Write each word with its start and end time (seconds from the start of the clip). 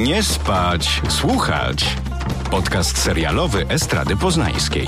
Nie 0.00 0.22
spać, 0.22 1.02
słuchać. 1.08 1.96
Podcast 2.50 2.98
serialowy 2.98 3.66
Estrady 3.68 4.16
Poznańskiej. 4.16 4.86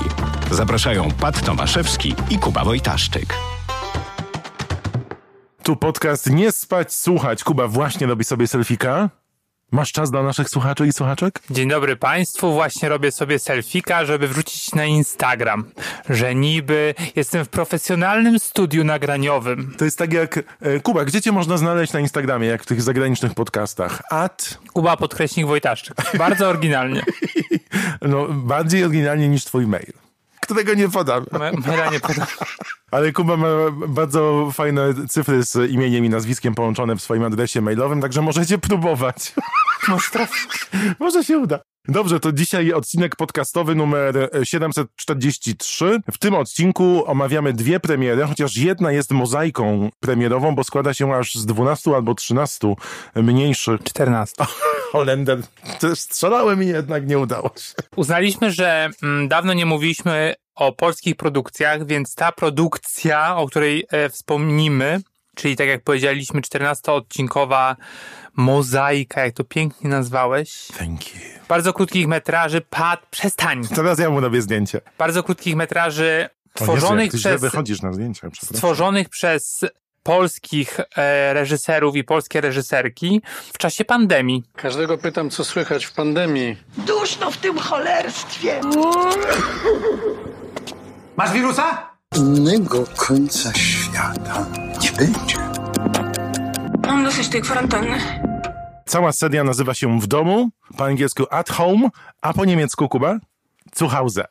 Zapraszają 0.51 1.11
Pat 1.11 1.45
Tomaszewski 1.45 2.15
i 2.29 2.39
Kuba 2.39 2.63
Wojtaszczyk. 2.63 3.33
Tu 5.63 5.75
podcast 5.75 6.29
Nie 6.29 6.51
spać, 6.51 6.93
słuchać. 6.93 7.43
Kuba 7.43 7.67
właśnie 7.67 8.07
robi 8.07 8.23
sobie 8.23 8.47
selfika. 8.47 9.09
Masz 9.75 9.91
czas 9.91 10.11
dla 10.11 10.23
naszych 10.23 10.49
słuchaczy 10.49 10.87
i 10.87 10.93
słuchaczek? 10.93 11.39
Dzień 11.49 11.69
dobry 11.69 11.95
Państwu, 11.95 12.53
właśnie 12.53 12.89
robię 12.89 13.11
sobie 13.11 13.39
selfika, 13.39 14.05
żeby 14.05 14.27
wrzucić 14.27 14.75
na 14.75 14.85
Instagram, 14.85 15.65
że 16.09 16.35
niby 16.35 16.95
jestem 17.15 17.45
w 17.45 17.49
profesjonalnym 17.49 18.39
studiu 18.39 18.83
nagraniowym. 18.83 19.75
To 19.77 19.85
jest 19.85 19.97
tak 19.97 20.13
jak, 20.13 20.37
e, 20.61 20.79
Kuba, 20.79 21.05
gdzie 21.05 21.21
cię 21.21 21.31
można 21.31 21.57
znaleźć 21.57 21.93
na 21.93 21.99
Instagramie, 21.99 22.47
jak 22.47 22.63
w 22.63 22.65
tych 22.65 22.81
zagranicznych 22.81 23.33
podcastach? 23.33 24.01
At, 24.11 24.59
Kuba 24.73 24.97
podkreśnik 24.97 25.47
Wojtaszczyk. 25.47 25.95
Bardzo 26.17 26.49
oryginalnie. 26.49 27.01
no 28.01 28.27
bardziej 28.29 28.83
oryginalnie 28.83 29.29
niż 29.29 29.45
twój 29.45 29.67
mail, 29.67 29.93
którego 30.45 30.73
nie 30.73 30.89
podam. 30.89 31.25
Me- 31.31 31.51
Maila 31.67 31.89
nie 31.91 31.99
podam. 31.99 32.27
Ale 32.91 33.11
Kuba 33.11 33.37
ma 33.37 33.47
bardzo 33.87 34.51
fajne 34.53 34.93
cyfry 35.09 35.43
z 35.43 35.71
imieniem 35.71 36.05
i 36.05 36.09
nazwiskiem 36.09 36.55
połączone 36.55 36.95
w 36.95 37.01
swoim 37.01 37.23
adresie 37.23 37.61
mailowym, 37.61 38.01
także 38.01 38.21
możecie 38.21 38.57
próbować. 38.57 39.33
Może. 39.87 40.27
Może 40.99 41.23
się 41.23 41.37
uda. 41.37 41.59
Dobrze, 41.87 42.19
to 42.19 42.31
dzisiaj 42.31 42.73
odcinek 42.73 43.15
podcastowy 43.15 43.75
numer 43.75 44.29
743. 44.43 45.99
W 46.11 46.17
tym 46.17 46.35
odcinku 46.35 47.03
omawiamy 47.07 47.53
dwie 47.53 47.79
premiery, 47.79 48.23
chociaż 48.23 48.57
jedna 48.57 48.91
jest 48.91 49.11
mozaiką 49.11 49.89
premierową, 49.99 50.55
bo 50.55 50.63
składa 50.63 50.93
się 50.93 51.13
aż 51.15 51.35
z 51.35 51.45
12 51.45 51.95
albo 51.95 52.15
13 52.15 52.75
mniejszych. 53.15 53.83
14. 53.83 54.33
Holender 54.91 55.39
też 55.79 55.99
strzelałem 55.99 56.63
i 56.63 56.67
jednak 56.67 57.07
nie 57.07 57.19
udało 57.19 57.49
się. 57.57 57.73
Uznaliśmy, 57.95 58.51
że 58.51 58.89
mm, 59.03 59.27
dawno 59.27 59.53
nie 59.53 59.65
mówiliśmy 59.65 60.35
o 60.55 60.71
polskich 60.73 61.15
produkcjach, 61.15 61.85
więc 61.85 62.15
ta 62.15 62.31
produkcja, 62.31 63.37
o 63.37 63.47
której 63.47 63.85
e, 63.91 64.09
wspomnimy, 64.09 65.01
czyli 65.35 65.55
tak 65.55 65.67
jak 65.67 65.83
powiedzieliśmy, 65.83 66.41
14-odcinkowa 66.41 67.75
mozaika, 68.35 69.25
jak 69.25 69.33
to 69.33 69.43
pięknie 69.43 69.89
nazwałeś, 69.89 70.67
Thank 70.77 71.15
you. 71.15 71.21
bardzo 71.47 71.73
krótkich 71.73 72.07
metraży, 72.07 72.61
pad, 72.61 73.05
przestań, 73.11 73.67
Teraz 73.75 73.99
ja 73.99 74.09
mu 74.09 74.19
robię 74.19 74.41
zdjęcie. 74.41 74.81
bardzo 74.97 75.23
krótkich 75.23 75.55
metraży 75.55 76.29
O 76.55 76.63
Jezu, 76.63 76.73
tworzonych 76.73 77.11
ty 77.11 77.17
źle 77.17 77.31
przez, 77.31 77.41
wychodzisz 77.41 77.81
na 77.81 77.91
przepraszam. 77.91 78.31
stworzonych 78.31 79.09
przez 79.09 79.65
polskich 80.03 80.79
e, 80.95 81.33
reżyserów 81.33 81.95
i 81.95 82.03
polskie 82.03 82.41
reżyserki 82.41 83.21
w 83.53 83.57
czasie 83.57 83.85
pandemii. 83.85 84.43
Każdego 84.55 84.97
pytam, 84.97 85.29
co 85.29 85.43
słychać 85.43 85.85
w 85.85 85.93
pandemii. 85.93 86.57
Duszno 86.77 87.31
w 87.31 87.37
tym 87.37 87.57
cholerstwie. 87.57 88.61
Masz 91.17 91.33
wirusa? 91.33 91.89
Innego 92.15 92.83
końca 92.95 93.53
świata 93.53 94.45
nie 94.81 94.91
będzie. 94.91 95.37
Mam 96.87 97.03
dosyć 97.03 97.27
tej 97.27 97.41
kwarantanny. 97.41 97.97
Cała 98.85 99.11
seria 99.11 99.43
nazywa 99.43 99.73
się 99.73 99.99
W 99.99 100.07
domu, 100.07 100.49
po 100.77 100.85
angielsku 100.85 101.23
At 101.29 101.49
Home, 101.49 101.89
a 102.21 102.33
po 102.33 102.45
niemiecku, 102.45 102.89
Kuba? 102.89 103.19
Zu 103.75 103.87
Hause. 103.87 104.25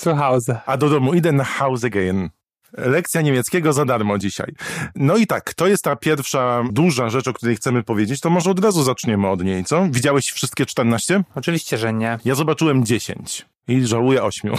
Zuhause. 0.00 0.60
A 0.66 0.76
do 0.76 0.88
domu 0.88 1.14
idę 1.14 1.32
na 1.32 1.44
Hause 1.44 1.90
gehen. 1.90 2.30
Lekcja 2.72 3.20
niemieckiego 3.20 3.72
za 3.72 3.84
darmo 3.84 4.18
dzisiaj. 4.18 4.54
No 4.94 5.16
i 5.16 5.26
tak, 5.26 5.54
to 5.54 5.66
jest 5.66 5.84
ta 5.84 5.96
pierwsza 5.96 6.62
duża 6.70 7.08
rzecz, 7.08 7.28
o 7.28 7.32
której 7.32 7.56
chcemy 7.56 7.82
powiedzieć, 7.82 8.20
to 8.20 8.30
może 8.30 8.50
od 8.50 8.64
razu 8.64 8.82
zaczniemy 8.82 9.28
od 9.28 9.44
niej, 9.44 9.64
co? 9.64 9.86
Widziałeś 9.90 10.30
wszystkie 10.30 10.66
14? 10.66 11.24
Oczywiście, 11.34 11.78
że 11.78 11.92
nie. 11.92 12.18
Ja 12.24 12.34
zobaczyłem 12.34 12.84
10 12.86 13.46
i 13.68 13.86
żałuję 13.86 14.22
8. 14.22 14.52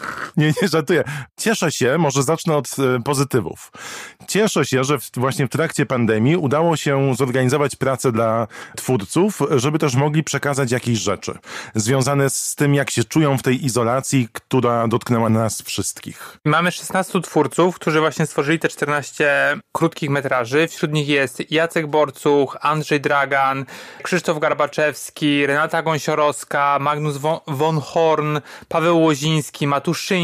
Nie, 0.37 0.53
nie 0.61 0.67
żartuję. 0.67 1.03
Cieszę 1.37 1.71
się, 1.71 1.97
może 1.97 2.23
zacznę 2.23 2.55
od 2.55 2.67
e, 2.79 3.03
pozytywów. 3.03 3.71
Cieszę 4.27 4.65
się, 4.65 4.83
że 4.83 4.99
w, 4.99 5.09
właśnie 5.17 5.47
w 5.47 5.49
trakcie 5.49 5.85
pandemii 5.85 6.37
udało 6.37 6.77
się 6.77 7.15
zorganizować 7.15 7.75
pracę 7.75 8.11
dla 8.11 8.47
twórców, 8.77 9.39
żeby 9.55 9.79
też 9.79 9.95
mogli 9.95 10.23
przekazać 10.23 10.71
jakieś 10.71 10.99
rzeczy 10.99 11.37
związane 11.75 12.29
z 12.29 12.55
tym, 12.55 12.75
jak 12.75 12.91
się 12.91 13.03
czują 13.03 13.37
w 13.37 13.43
tej 13.43 13.65
izolacji, 13.65 14.27
która 14.33 14.87
dotknęła 14.87 15.29
nas 15.29 15.61
wszystkich. 15.61 16.37
Mamy 16.45 16.71
16 16.71 17.21
twórców, 17.21 17.75
którzy 17.75 17.99
właśnie 17.99 18.25
stworzyli 18.25 18.59
te 18.59 18.69
14 18.69 19.57
krótkich 19.71 20.09
metraży. 20.09 20.67
Wśród 20.67 20.91
nich 20.91 21.07
jest 21.07 21.51
Jacek 21.51 21.87
Borcuch, 21.87 22.57
Andrzej 22.61 23.01
Dragan, 23.01 23.65
Krzysztof 24.03 24.39
Garbaczewski, 24.39 25.45
Renata 25.45 25.81
Gąsiorowska, 25.83 26.77
Magnus 26.81 27.17
von, 27.47 27.81
Horn, 27.81 28.37
Paweł 28.67 29.01
Łoziński, 29.01 29.67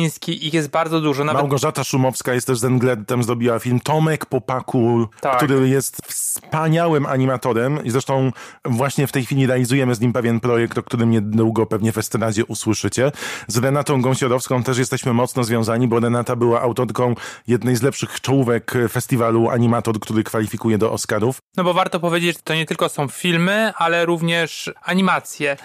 Matuszyński. 0.01 0.47
Ich 0.47 0.53
jest 0.53 0.69
bardzo 0.69 1.01
dużo. 1.01 1.23
Nawet 1.23 1.41
Małgorzata 1.41 1.83
Szumowska 1.83 2.33
jest 2.33 2.47
też 2.47 2.59
z 2.59 2.65
Engledem, 2.65 3.23
zrobiła 3.23 3.59
film. 3.59 3.79
Tomek 3.79 4.25
Popaku, 4.25 5.07
Tak. 5.21 5.37
który 5.37 5.69
jest 5.69 5.97
wspaniałym 6.07 7.05
animatorem 7.05 7.85
i 7.85 7.89
zresztą 7.89 8.31
właśnie 8.65 9.07
w 9.07 9.11
tej 9.11 9.25
chwili 9.25 9.47
realizujemy 9.47 9.95
z 9.95 9.99
nim 9.99 10.13
pewien 10.13 10.39
projekt, 10.39 10.77
o 10.77 10.83
którym 10.83 11.11
niedługo 11.11 11.65
pewnie 11.65 11.91
w 11.91 11.97
Estradzie 11.97 12.45
usłyszycie. 12.45 13.11
Z 13.47 13.57
Renatą 13.57 14.01
Gąsiorowską 14.01 14.63
też 14.63 14.77
jesteśmy 14.77 15.13
mocno 15.13 15.43
związani, 15.43 15.87
bo 15.87 15.99
Renata 15.99 16.35
była 16.35 16.61
autorką 16.61 17.15
jednej 17.47 17.75
z 17.75 17.81
lepszych 17.81 18.21
czołówek 18.21 18.73
festiwalu 18.91 19.49
Animator, 19.49 19.99
który 19.99 20.23
kwalifikuje 20.23 20.77
do 20.77 20.91
Oscarów. 20.91 21.37
No 21.57 21.63
bo 21.63 21.73
warto 21.73 21.99
powiedzieć, 21.99 22.37
że 22.37 22.43
to 22.43 22.55
nie 22.55 22.65
tylko 22.65 22.89
są 22.89 23.07
filmy, 23.07 23.73
ale 23.75 24.05
również 24.05 24.71
animacje. 24.83 25.57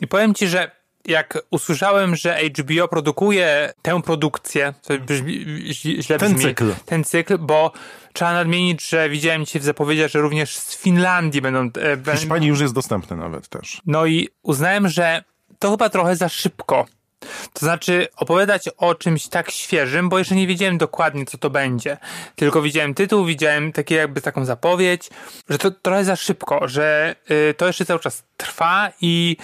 I 0.00 0.06
powiem 0.06 0.34
ci, 0.34 0.48
że 0.48 0.70
jak 1.06 1.38
usłyszałem, 1.50 2.16
że 2.16 2.38
HBO 2.58 2.88
produkuje 2.88 3.72
tę 3.82 4.02
produkcję, 4.02 4.74
to 4.86 4.98
brzmi, 4.98 5.44
źle 6.00 6.18
Ten 6.18 6.34
brzmi, 6.34 6.44
cykl. 6.48 6.74
ten 6.86 7.04
cykl, 7.04 7.38
bo 7.38 7.72
trzeba 8.12 8.32
nadmienić, 8.32 8.88
że 8.88 9.08
widziałem 9.08 9.44
dzisiaj 9.44 9.60
w 9.60 9.64
zapowiedziach, 9.64 10.10
że 10.10 10.20
również 10.20 10.56
z 10.56 10.76
Finlandii 10.76 11.40
będą... 11.42 11.60
E, 11.80 11.96
W 11.96 12.10
Hiszpanii 12.12 12.48
już 12.48 12.60
jest 12.60 12.74
dostępny 12.74 13.16
nawet 13.16 13.48
też. 13.48 13.80
no 13.86 14.06
i 14.06 14.28
uznałem, 14.42 14.88
że 14.88 15.24
to 15.58 15.70
chyba 15.70 15.88
trochę 15.88 16.16
za 16.16 16.28
szybko. 16.28 16.86
To 17.52 17.58
znaczy 17.60 18.06
opowiadać 18.16 18.68
o 18.76 18.94
czymś 18.94 19.28
tak 19.28 19.50
świeżym, 19.50 20.08
bo 20.08 20.18
jeszcze 20.18 20.34
nie 20.34 20.46
wiedziałem 20.46 20.78
dokładnie, 20.78 21.26
co 21.26 21.38
to 21.38 21.50
będzie. 21.50 21.96
Tylko 22.36 22.62
widziałem 22.62 22.94
tytuł, 22.94 23.24
widziałem 23.24 23.72
takie 23.72 23.94
jakby 23.94 24.20
taką 24.20 24.44
zapowiedź, 24.44 25.10
że 25.48 25.58
to 25.58 25.70
trochę 25.70 26.04
za 26.04 26.16
szybko, 26.16 26.68
że 26.68 27.16
y, 27.30 27.54
to 27.54 27.66
jeszcze 27.66 27.84
cały 27.84 28.00
czas 28.00 28.24
trwa 28.36 28.92
i 29.00 29.36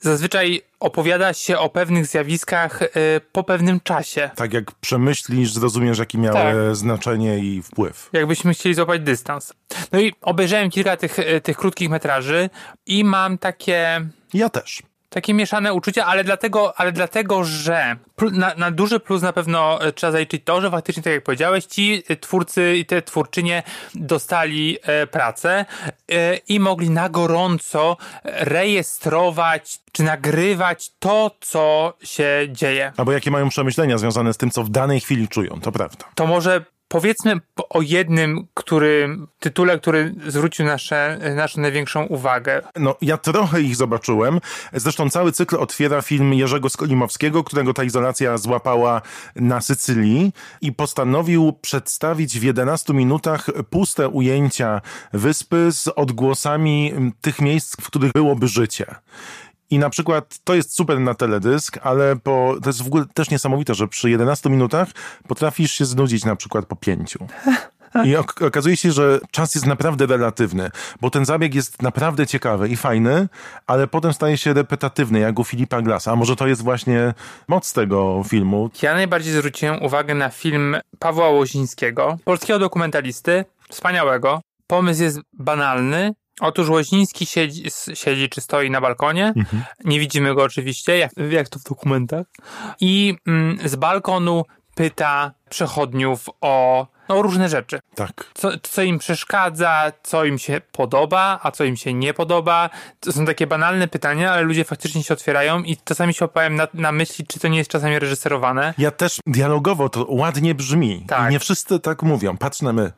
zazwyczaj 0.00 0.62
opowiada 0.80 1.32
się 1.32 1.58
o 1.58 1.68
pewnych 1.68 2.06
zjawiskach 2.06 2.82
y, 2.82 2.88
po 3.32 3.44
pewnym 3.44 3.80
czasie. 3.80 4.30
Tak 4.36 4.52
jak 4.52 4.72
przemyślisz, 4.72 5.52
zrozumiesz, 5.52 5.98
jakie 5.98 6.18
miały 6.18 6.34
Tak. 6.34 6.76
znaczenie 6.76 7.38
i 7.38 7.62
wpływ. 7.62 8.10
Jakbyśmy 8.12 8.54
chcieli 8.54 8.74
złapać 8.74 9.00
dystans. 9.02 9.52
No 9.92 10.00
i 10.00 10.12
obejrzałem 10.22 10.70
kilka 10.70 10.96
tych, 10.96 11.18
y, 11.18 11.40
tych 11.40 11.56
krótkich 11.56 11.90
metraży 11.90 12.50
i 12.86 13.04
mam 13.04 13.38
takie 13.38 14.00
Ja 14.34 14.48
też. 14.48 14.82
Takie 15.08 15.34
mieszane 15.34 15.74
uczucia, 15.74 16.06
ale 16.06 16.24
dlatego, 16.24 16.80
ale 16.80 16.92
dlatego 16.92 17.44
że 17.44 17.96
na, 18.32 18.54
na 18.54 18.70
duży 18.70 19.00
plus 19.00 19.22
na 19.22 19.32
pewno 19.32 19.82
e, 19.82 19.92
trzeba 19.92 20.12
zaliczyć 20.12 20.42
to, 20.44 20.60
że 20.60 20.70
faktycznie, 20.70 21.02
tak 21.02 21.12
jak 21.12 21.24
powiedziałeś, 21.24 21.64
ci 21.64 22.02
e, 22.08 22.16
twórcy 22.16 22.76
i 22.76 22.86
te 22.86 23.02
twórczynie 23.02 23.62
dostali 23.94 24.78
e, 24.82 25.06
pracę 25.06 25.64
e, 26.08 26.36
i 26.36 26.60
mogli 26.60 26.90
na 26.90 27.08
gorąco 27.08 27.96
rejestrować 28.24 29.78
czy 29.92 30.02
nagrywać 30.02 30.90
to, 30.98 31.30
co 31.40 31.94
się 32.02 32.46
dzieje. 32.48 32.92
Albo 32.96 33.12
jakie 33.12 33.30
mają 33.30 33.48
przemyślenia 33.48 33.98
związane 33.98 34.32
z 34.32 34.36
tym, 34.36 34.50
co 34.50 34.64
w 34.64 34.70
danej 34.70 35.00
chwili 35.00 35.28
czują, 35.28 35.60
to 35.60 35.72
prawda. 35.72 36.04
To 36.14 36.26
może 36.26 36.64
powiedzmy 36.88 37.40
po- 37.54 37.68
o 37.68 37.82
jednym, 37.82 38.46
który, 38.54 39.16
tytule, 39.40 39.78
który 39.78 40.14
zwrócił 40.26 40.66
nasze, 40.66 41.18
naszą 41.36 41.60
największą 41.60 42.04
uwagę. 42.04 42.62
No, 42.76 42.96
ja 43.02 43.16
trochę 43.16 43.60
ich 43.62 43.76
zobaczyłem. 43.76 44.40
Zresztą 44.72 45.10
cały 45.10 45.32
cykl 45.32 45.56
otwiera 45.56 46.02
film 46.02 46.34
Jerzego 46.34 46.68
Skolimowskiego, 46.68 47.44
którego 47.44 47.74
ta 47.74 47.84
izolacja 47.84 48.38
złapała 48.38 49.02
na 49.36 49.60
Sycylii 49.60 50.32
i 50.60 50.72
postanowił 50.72 51.52
przedstawić 51.52 52.38
w 52.38 52.42
11 52.42 52.94
minutach 52.94 53.46
puste 53.70 54.08
ujęcia 54.08 54.80
wyspy 55.12 55.72
z 55.72 55.88
odgłosami 55.88 56.92
tych 57.20 57.40
miejsc, 57.40 57.76
w 57.80 57.86
których 57.86 58.12
byłoby 58.12 58.48
życie. 58.48 58.94
I 59.70 59.78
na 59.78 59.90
przykład 59.90 60.38
to 60.44 60.54
jest 60.54 60.74
super 60.76 61.00
na 61.00 61.14
teledysk, 61.14 61.78
ale 61.82 62.16
po, 62.16 62.54
to 62.62 62.68
jest 62.68 62.82
w 62.82 62.86
ogóle 62.86 63.04
też 63.14 63.30
niesamowite, 63.30 63.74
że 63.74 63.88
przy 63.88 64.10
11 64.10 64.50
minutach 64.50 64.88
potrafisz 65.28 65.72
się 65.72 65.84
znudzić 65.84 66.24
na 66.24 66.36
przykład 66.36 66.66
po 66.66 66.76
pięciu. 66.76 67.26
I 68.04 68.16
ok- 68.16 68.46
okazuje 68.46 68.76
się, 68.76 68.92
że 68.92 69.20
czas 69.30 69.54
jest 69.54 69.66
naprawdę 69.66 70.06
relatywny, 70.06 70.70
bo 71.00 71.10
ten 71.10 71.24
zabieg 71.24 71.54
jest 71.54 71.82
naprawdę 71.82 72.26
ciekawy 72.26 72.68
i 72.68 72.76
fajny, 72.76 73.28
ale 73.66 73.86
potem 73.86 74.12
staje 74.12 74.36
się 74.38 74.52
repetatywny, 74.52 75.18
jak 75.18 75.38
u 75.38 75.44
Filipa 75.44 75.82
Glasa. 75.82 76.12
A 76.12 76.16
może 76.16 76.36
to 76.36 76.46
jest 76.46 76.62
właśnie 76.62 77.14
moc 77.48 77.72
tego 77.72 78.22
filmu? 78.28 78.70
Ja 78.82 78.94
najbardziej 78.94 79.32
zwróciłem 79.32 79.82
uwagę 79.82 80.14
na 80.14 80.28
film 80.28 80.76
Pawła 80.98 81.28
Łozińskiego, 81.28 82.16
polskiego 82.24 82.58
dokumentalisty, 82.58 83.44
wspaniałego. 83.70 84.40
Pomysł 84.66 85.02
jest 85.02 85.20
banalny, 85.32 86.14
Otóż 86.40 86.68
Łoziński 86.68 87.26
siedzi, 87.26 87.64
siedzi 87.94 88.28
czy 88.28 88.40
stoi 88.40 88.70
na 88.70 88.80
balkonie. 88.80 89.34
Nie 89.84 90.00
widzimy 90.00 90.34
go 90.34 90.42
oczywiście, 90.42 90.98
jak, 90.98 91.12
jak 91.30 91.48
to 91.48 91.58
w 91.58 91.62
dokumentach. 91.62 92.26
I 92.80 93.16
mm, 93.26 93.58
z 93.64 93.76
balkonu 93.76 94.44
pyta 94.74 95.32
przechodniów 95.50 96.26
o 96.40 96.86
no, 97.08 97.22
różne 97.22 97.48
rzeczy. 97.48 97.80
Tak. 97.94 98.30
Co, 98.34 98.50
co 98.62 98.82
im 98.82 98.98
przeszkadza, 98.98 99.92
co 100.02 100.24
im 100.24 100.38
się 100.38 100.60
podoba, 100.72 101.40
a 101.42 101.50
co 101.50 101.64
im 101.64 101.76
się 101.76 101.94
nie 101.94 102.14
podoba. 102.14 102.70
To 103.00 103.12
są 103.12 103.26
takie 103.26 103.46
banalne 103.46 103.88
pytania, 103.88 104.32
ale 104.32 104.42
ludzie 104.42 104.64
faktycznie 104.64 105.02
się 105.02 105.14
otwierają 105.14 105.62
i 105.62 105.76
czasami 105.84 106.14
się 106.14 106.24
opowiem 106.24 106.56
na, 106.56 106.68
na 106.74 106.92
myśli, 106.92 107.26
czy 107.26 107.40
to 107.40 107.48
nie 107.48 107.58
jest 107.58 107.70
czasami 107.70 107.98
reżyserowane. 107.98 108.74
Ja 108.78 108.90
też 108.90 109.18
dialogowo 109.26 109.88
to 109.88 110.06
ładnie 110.08 110.54
brzmi. 110.54 111.04
Tak. 111.08 111.28
I 111.28 111.32
nie 111.32 111.38
wszyscy 111.38 111.80
tak 111.80 112.02
mówią. 112.02 112.36
Patrz 112.36 112.62
na 112.62 112.72
my. 112.72 112.92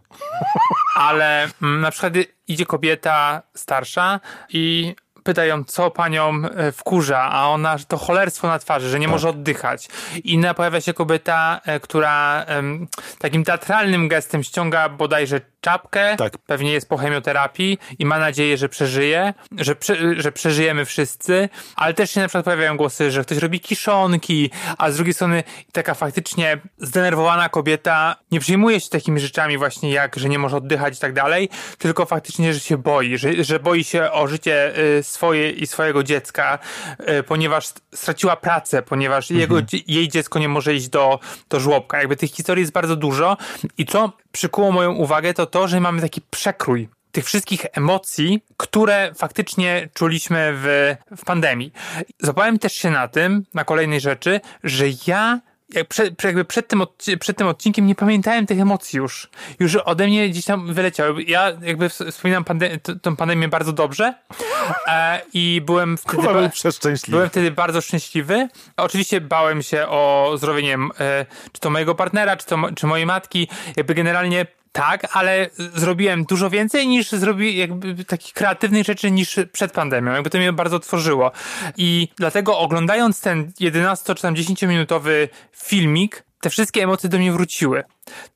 ale 0.96 1.48
mm, 1.62 1.80
na 1.80 1.90
przykład 1.90 2.12
idzie 2.48 2.66
kobieta 2.66 3.42
starsza 3.54 4.20
i 4.48 4.94
pyta 5.22 5.44
ją, 5.44 5.64
co 5.64 5.90
panią 5.90 6.42
e, 6.56 6.72
wkurza, 6.72 7.22
a 7.22 7.48
ona, 7.48 7.78
że 7.78 7.84
to 7.84 7.96
cholerstwo 7.96 8.48
na 8.48 8.58
twarzy, 8.58 8.88
że 8.88 8.98
nie 8.98 9.06
Tak. 9.06 9.12
może 9.12 9.28
oddychać. 9.28 9.88
Inna 10.24 10.54
pojawia 10.54 10.80
się 10.80 10.94
kobieta, 10.94 11.60
e, 11.64 11.80
która 11.80 12.46
takim 13.18 13.44
teatralnym 13.44 14.08
gestem 14.08 14.42
ściąga 14.42 14.88
bodajże 14.88 15.40
czapkę, 15.60 16.16
Tak. 16.16 16.38
pewnie 16.38 16.72
jest 16.72 16.88
po 16.88 16.96
chemioterapii 16.96 17.78
i 17.98 18.06
ma 18.06 18.18
nadzieję, 18.18 18.56
że 18.56 18.68
przeżyje, 18.68 19.34
że, 19.58 19.76
prze, 19.76 19.96
że 20.22 20.32
przeżyjemy 20.32 20.84
wszyscy, 20.84 21.48
ale 21.76 21.94
też 21.94 22.10
się 22.10 22.20
na 22.20 22.28
przykład 22.28 22.44
pojawiają 22.44 22.76
głosy, 22.76 23.10
że 23.10 23.22
ktoś 23.24 23.38
robi 23.38 23.60
kiszonki, 23.60 24.50
a 24.78 24.90
z 24.90 24.96
drugiej 24.96 25.14
strony 25.14 25.42
taka 25.72 25.94
faktycznie 25.94 26.58
zdenerwowana 26.78 27.48
kobieta 27.48 28.16
nie 28.30 28.40
przejmuje 28.40 28.80
się 28.80 28.88
takimi 28.90 29.20
rzeczami 29.20 29.58
właśnie 29.58 29.90
jak, 29.90 30.16
że 30.16 30.28
nie 30.28 30.38
może 30.38 30.56
oddychać 30.56 30.96
i 30.96 31.00
tak 31.00 31.12
dalej, 31.12 31.48
tylko 31.78 32.06
faktycznie, 32.06 32.54
że 32.54 32.60
się 32.60 32.78
boi, 32.78 33.18
że, 33.18 33.44
że 33.44 33.60
boi 33.60 33.84
się 33.84 34.10
o 34.12 34.26
życie 34.26 34.78
y, 34.98 35.02
swoje 35.02 35.50
i 35.50 35.66
swojego 35.66 36.02
dziecka, 36.02 36.58
y, 37.18 37.22
ponieważ 37.22 37.68
straciła 37.94 38.36
pracę, 38.36 38.82
ponieważ 38.82 39.30
jego, 39.30 39.62
dzie- 39.62 39.78
jej 39.86 40.08
dziecko 40.08 40.38
nie 40.38 40.48
może 40.48 40.74
iść 40.74 40.88
do, 40.88 41.18
do 41.50 41.60
żłobka. 41.60 41.98
Jakby 41.98 42.16
tych 42.16 42.30
historii 42.30 42.60
jest 42.62 42.72
bardzo 42.72 42.96
dużo 42.96 43.36
i 43.78 43.86
co 43.86 44.12
przykuło 44.32 44.72
moją 44.72 44.92
uwagę, 44.92 45.34
to 45.34 45.46
to, 45.46 45.68
że 45.68 45.80
mamy 45.80 46.02
taki 46.02 46.20
przekrój 46.30 46.88
tych 47.12 47.24
wszystkich 47.24 47.66
emocji, 47.72 48.44
które 48.56 49.12
faktycznie 49.14 49.88
czuliśmy 49.94 50.52
w, 50.54 50.96
w 51.16 51.24
pandemii. 51.24 51.72
Złapałem 52.18 52.58
też 52.58 52.72
się 52.72 52.90
na 52.90 53.08
tym, 53.08 53.44
na 53.54 53.64
kolejnej 53.64 54.00
rzeczy, 54.00 54.40
że 54.64 54.84
ja 55.06 55.40
jak 55.74 55.88
przed, 55.88 56.24
jakby 56.24 56.44
przed, 56.44 56.68
tym 56.68 56.82
przed 57.20 57.36
tym 57.36 57.46
odcinkiem 57.46 57.86
nie 57.86 57.94
pamiętałem 57.94 58.46
tych 58.46 58.60
emocji 58.60 58.96
już. 58.96 59.28
Już 59.60 59.76
ode 59.76 60.06
mnie 60.06 60.28
gdzieś 60.28 60.44
tam 60.44 60.74
wyleciały. 60.74 61.22
Ja 61.22 61.52
jakby 61.62 61.88
ws- 61.88 62.10
wspominam 62.12 62.44
pande- 62.44 62.78
t- 62.80 62.96
tą 63.02 63.16
pandemię 63.16 63.48
bardzo 63.48 63.72
dobrze 63.72 64.14
e, 64.86 65.20
i 65.32 65.62
byłem 65.66 65.96
wtedy... 65.96 66.16
Chyba 66.22 66.34
ba- 66.34 66.40
był 66.40 66.50
przeszczęśliwy. 66.50 67.16
Byłem 67.16 67.30
wtedy 67.30 67.50
bardzo 67.50 67.80
szczęśliwy. 67.80 68.48
Oczywiście 68.76 69.20
bałem 69.20 69.62
się 69.62 69.86
o 69.88 70.32
zdrowie, 70.36 70.62
nie 70.62 70.68
wiem, 70.68 70.90
e, 71.00 71.26
czy 71.52 71.60
to 71.60 71.70
mojego 71.70 71.94
partnera, 71.94 72.36
czy, 72.36 72.46
to, 72.46 72.56
czy 72.76 72.86
mojej 72.86 73.06
matki. 73.06 73.48
Jakby 73.76 73.94
generalnie 73.94 74.46
tak, 74.72 75.16
ale 75.16 75.50
zrobiłem 75.56 76.24
dużo 76.24 76.50
więcej 76.50 76.86
niż 76.86 77.10
zrobi 77.10 77.56
jakby 77.56 78.04
takich 78.04 78.32
kreatywnych 78.32 78.86
rzeczy 78.86 79.10
niż 79.10 79.38
przed 79.52 79.72
pandemią. 79.72 80.12
Jakby 80.12 80.30
to 80.30 80.38
mnie 80.38 80.52
bardzo 80.52 80.76
otworzyło. 80.76 81.32
I 81.76 82.08
dlatego 82.16 82.58
oglądając 82.58 83.20
ten 83.20 83.52
11 83.60 84.14
czy 84.14 84.22
tam 84.22 84.36
10 84.36 84.62
minutowy 84.62 85.28
filmik, 85.56 86.24
te 86.40 86.50
wszystkie 86.50 86.82
emocje 86.82 87.08
do 87.08 87.18
mnie 87.18 87.32
wróciły. 87.32 87.84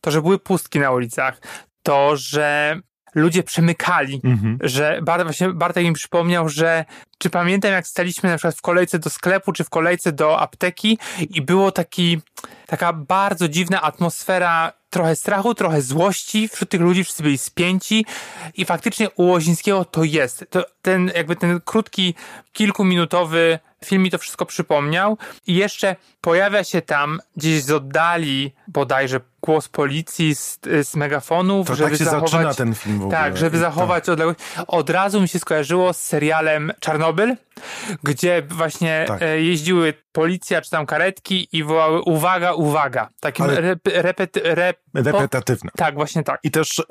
To, 0.01 0.11
że 0.11 0.23
były 0.23 0.39
pustki 0.39 0.81
na 0.81 0.91
ulicach, 0.91 1.41
to, 1.83 2.17
że 2.17 2.77
ludzie 3.15 3.43
przemykali, 3.43 4.21
że 4.61 5.01
Bart, 5.03 5.23
właśnie 5.23 5.49
Bartek 5.49 5.85
mi 5.85 5.93
przypomniał, 5.93 6.49
że 6.49 6.85
czy 7.25 7.31
pamiętam 7.31 7.73
jak 7.73 7.87
staliśmy 7.87 8.31
na 8.31 8.37
przykład 8.37 8.55
w 8.55 8.61
kolejce 8.63 8.99
do 8.99 9.11
sklepu, 9.11 9.53
czy 9.53 9.65
w 9.65 9.71
kolejce 9.71 10.13
do 10.13 10.41
apteki 10.41 10.99
i 11.31 11.43
było 11.43 11.73
taki, 11.73 12.21
taka 12.67 12.93
bardzo 12.93 13.49
dziwna 13.49 13.83
atmosfera 13.83 14.73
trochę 14.91 15.17
strachu, 15.17 15.55
trochę 15.55 15.83
złości 15.83 16.49
wśród 16.49 16.71
tych 16.71 16.81
ludzi, 16.81 17.05
wszyscy 17.05 17.23
byli 17.23 17.39
spięci 17.39 18.07
i 18.55 18.65
faktycznie 18.65 19.11
u 19.11 19.27
Łozińskiego 19.27 19.85
to 19.85 20.05
jest. 20.05 20.45
To 20.51 20.67
ten, 20.83 21.11
jakby 21.15 21.37
ten 21.37 21.61
krótki, 21.65 22.15
kilkuminutowy 22.53 23.59
film 23.85 24.03
mi 24.03 24.11
to 24.11 24.19
wszystko 24.19 24.47
przypomniał 24.47 25.19
i 25.47 25.55
jeszcze 25.55 25.97
pojawia 26.21 26.65
się 26.65 26.83
tam 26.83 27.21
gdzieś 27.37 27.63
z 27.63 27.71
oddali 27.71 28.55
bodajże 28.69 29.21
głos 29.43 29.69
policji 29.69 30.35
z, 30.35 30.61
z 30.83 30.97
megafonów, 30.97 31.67
To 31.67 31.75
żeby 31.75 31.91
tak 31.91 31.99
się 31.99 32.05
zachować... 32.05 32.31
zaczyna 32.31 32.55
ten 32.55 32.75
film 32.75 32.99
w 32.99 33.03
ogóle. 33.03 33.19
Tak, 33.19 33.37
żeby 33.37 33.59
zachować 33.59 34.09
odległość. 34.09 34.41
Od 34.67 34.91
razu 34.91 35.21
mi 35.21 35.29
się 35.29 35.39
skojarzyło 35.39 35.93
z 35.93 36.01
serialem 36.01 36.73
Czarnobyl, 36.81 37.14
Campbell 37.15 37.39
gdzie 38.03 38.43
właśnie 38.51 39.05
Tak. 39.09 39.23
e, 39.23 39.41
jeździły 39.43 39.95
policja 40.13 40.61
czy 40.63 40.71
tam 40.71 40.87
karetki 40.87 41.49
i 41.53 41.65
wołały 41.65 42.03
uwaga, 42.03 42.53
uwaga. 42.53 43.09
Takim 43.21 43.47
rep, 43.47 43.89
rep, 44.45 44.81
Repetatywne. 44.95 45.71
Tak, 45.77 45.95
właśnie 45.95 46.23
tak. 46.23 46.41
I 46.43 46.51
też 46.51 46.79
y, 46.79 46.85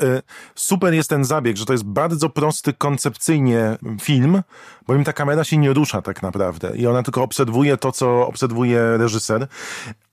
super 0.56 0.94
jest 0.94 1.10
ten 1.10 1.26
zabieg, 1.26 1.58
że 1.58 1.66
to 1.66 1.74
jest 1.74 1.86
bardzo 1.86 2.30
prosty 2.30 2.74
koncepcyjnie 2.74 3.78
film, 4.02 4.42
bo 4.88 4.96
im 4.96 5.04
ta 5.04 5.14
kamera 5.14 5.44
się 5.44 5.58
nie 5.58 5.74
rusza 5.74 6.02
tak 6.02 6.22
naprawdę 6.22 6.78
i 6.78 6.88
ona 6.88 7.04
tylko 7.04 7.24
obserwuje 7.24 7.78
to, 7.78 7.92
co 7.92 8.28
obserwuje 8.28 8.98
reżyser, 8.98 9.48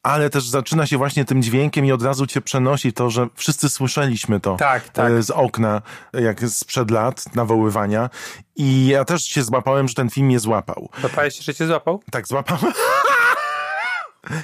ale 0.03 0.31
też 0.31 0.49
zaczyna 0.49 0.87
się 0.87 0.99
właśnie 0.99 1.25
tym 1.25 1.43
dźwiękiem 1.43 1.87
i 1.87 1.93
od 1.93 2.03
razu 2.03 2.27
cię 2.27 2.41
przenosi 2.41 2.93
to, 2.93 3.11
że 3.11 3.27
wszyscy 3.35 3.69
słyszeliśmy 3.69 4.41
to 4.41 4.57
Tak, 4.57 4.89
tak. 4.89 5.13
y, 5.13 5.23
z 5.23 5.31
okna, 5.31 5.83
jak 6.13 6.41
sprzed 6.41 6.91
lat 6.91 7.35
nawoływania 7.35 8.11
i 8.57 8.87
ja 8.87 9.05
też 9.05 9.25
się 9.25 9.43
złapałem, 9.43 9.89
że 9.89 9.95
ten 9.95 10.11
film 10.11 10.27
mnie 10.27 10.40
złapał. 10.41 10.89
Zapałeś 11.03 11.35
się, 11.35 11.43
że 11.43 11.55
cię 11.55 11.67
złapał? 11.67 12.01
Tak, 12.11 12.29
złapałem. 12.29 12.73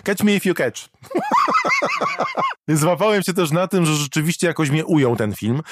Catch 0.04 0.24
me 0.24 0.34
if 0.34 0.48
you 0.48 0.54
catch. 0.54 0.88
Złapałem 2.68 3.22
się 3.22 3.32
też 3.32 3.50
na 3.50 3.68
tym, 3.68 3.86
że 3.86 3.94
rzeczywiście 3.94 4.46
jakoś 4.46 4.70
mnie 4.70 4.84
ujął 4.84 5.16
ten 5.16 5.34
film, 5.34 5.62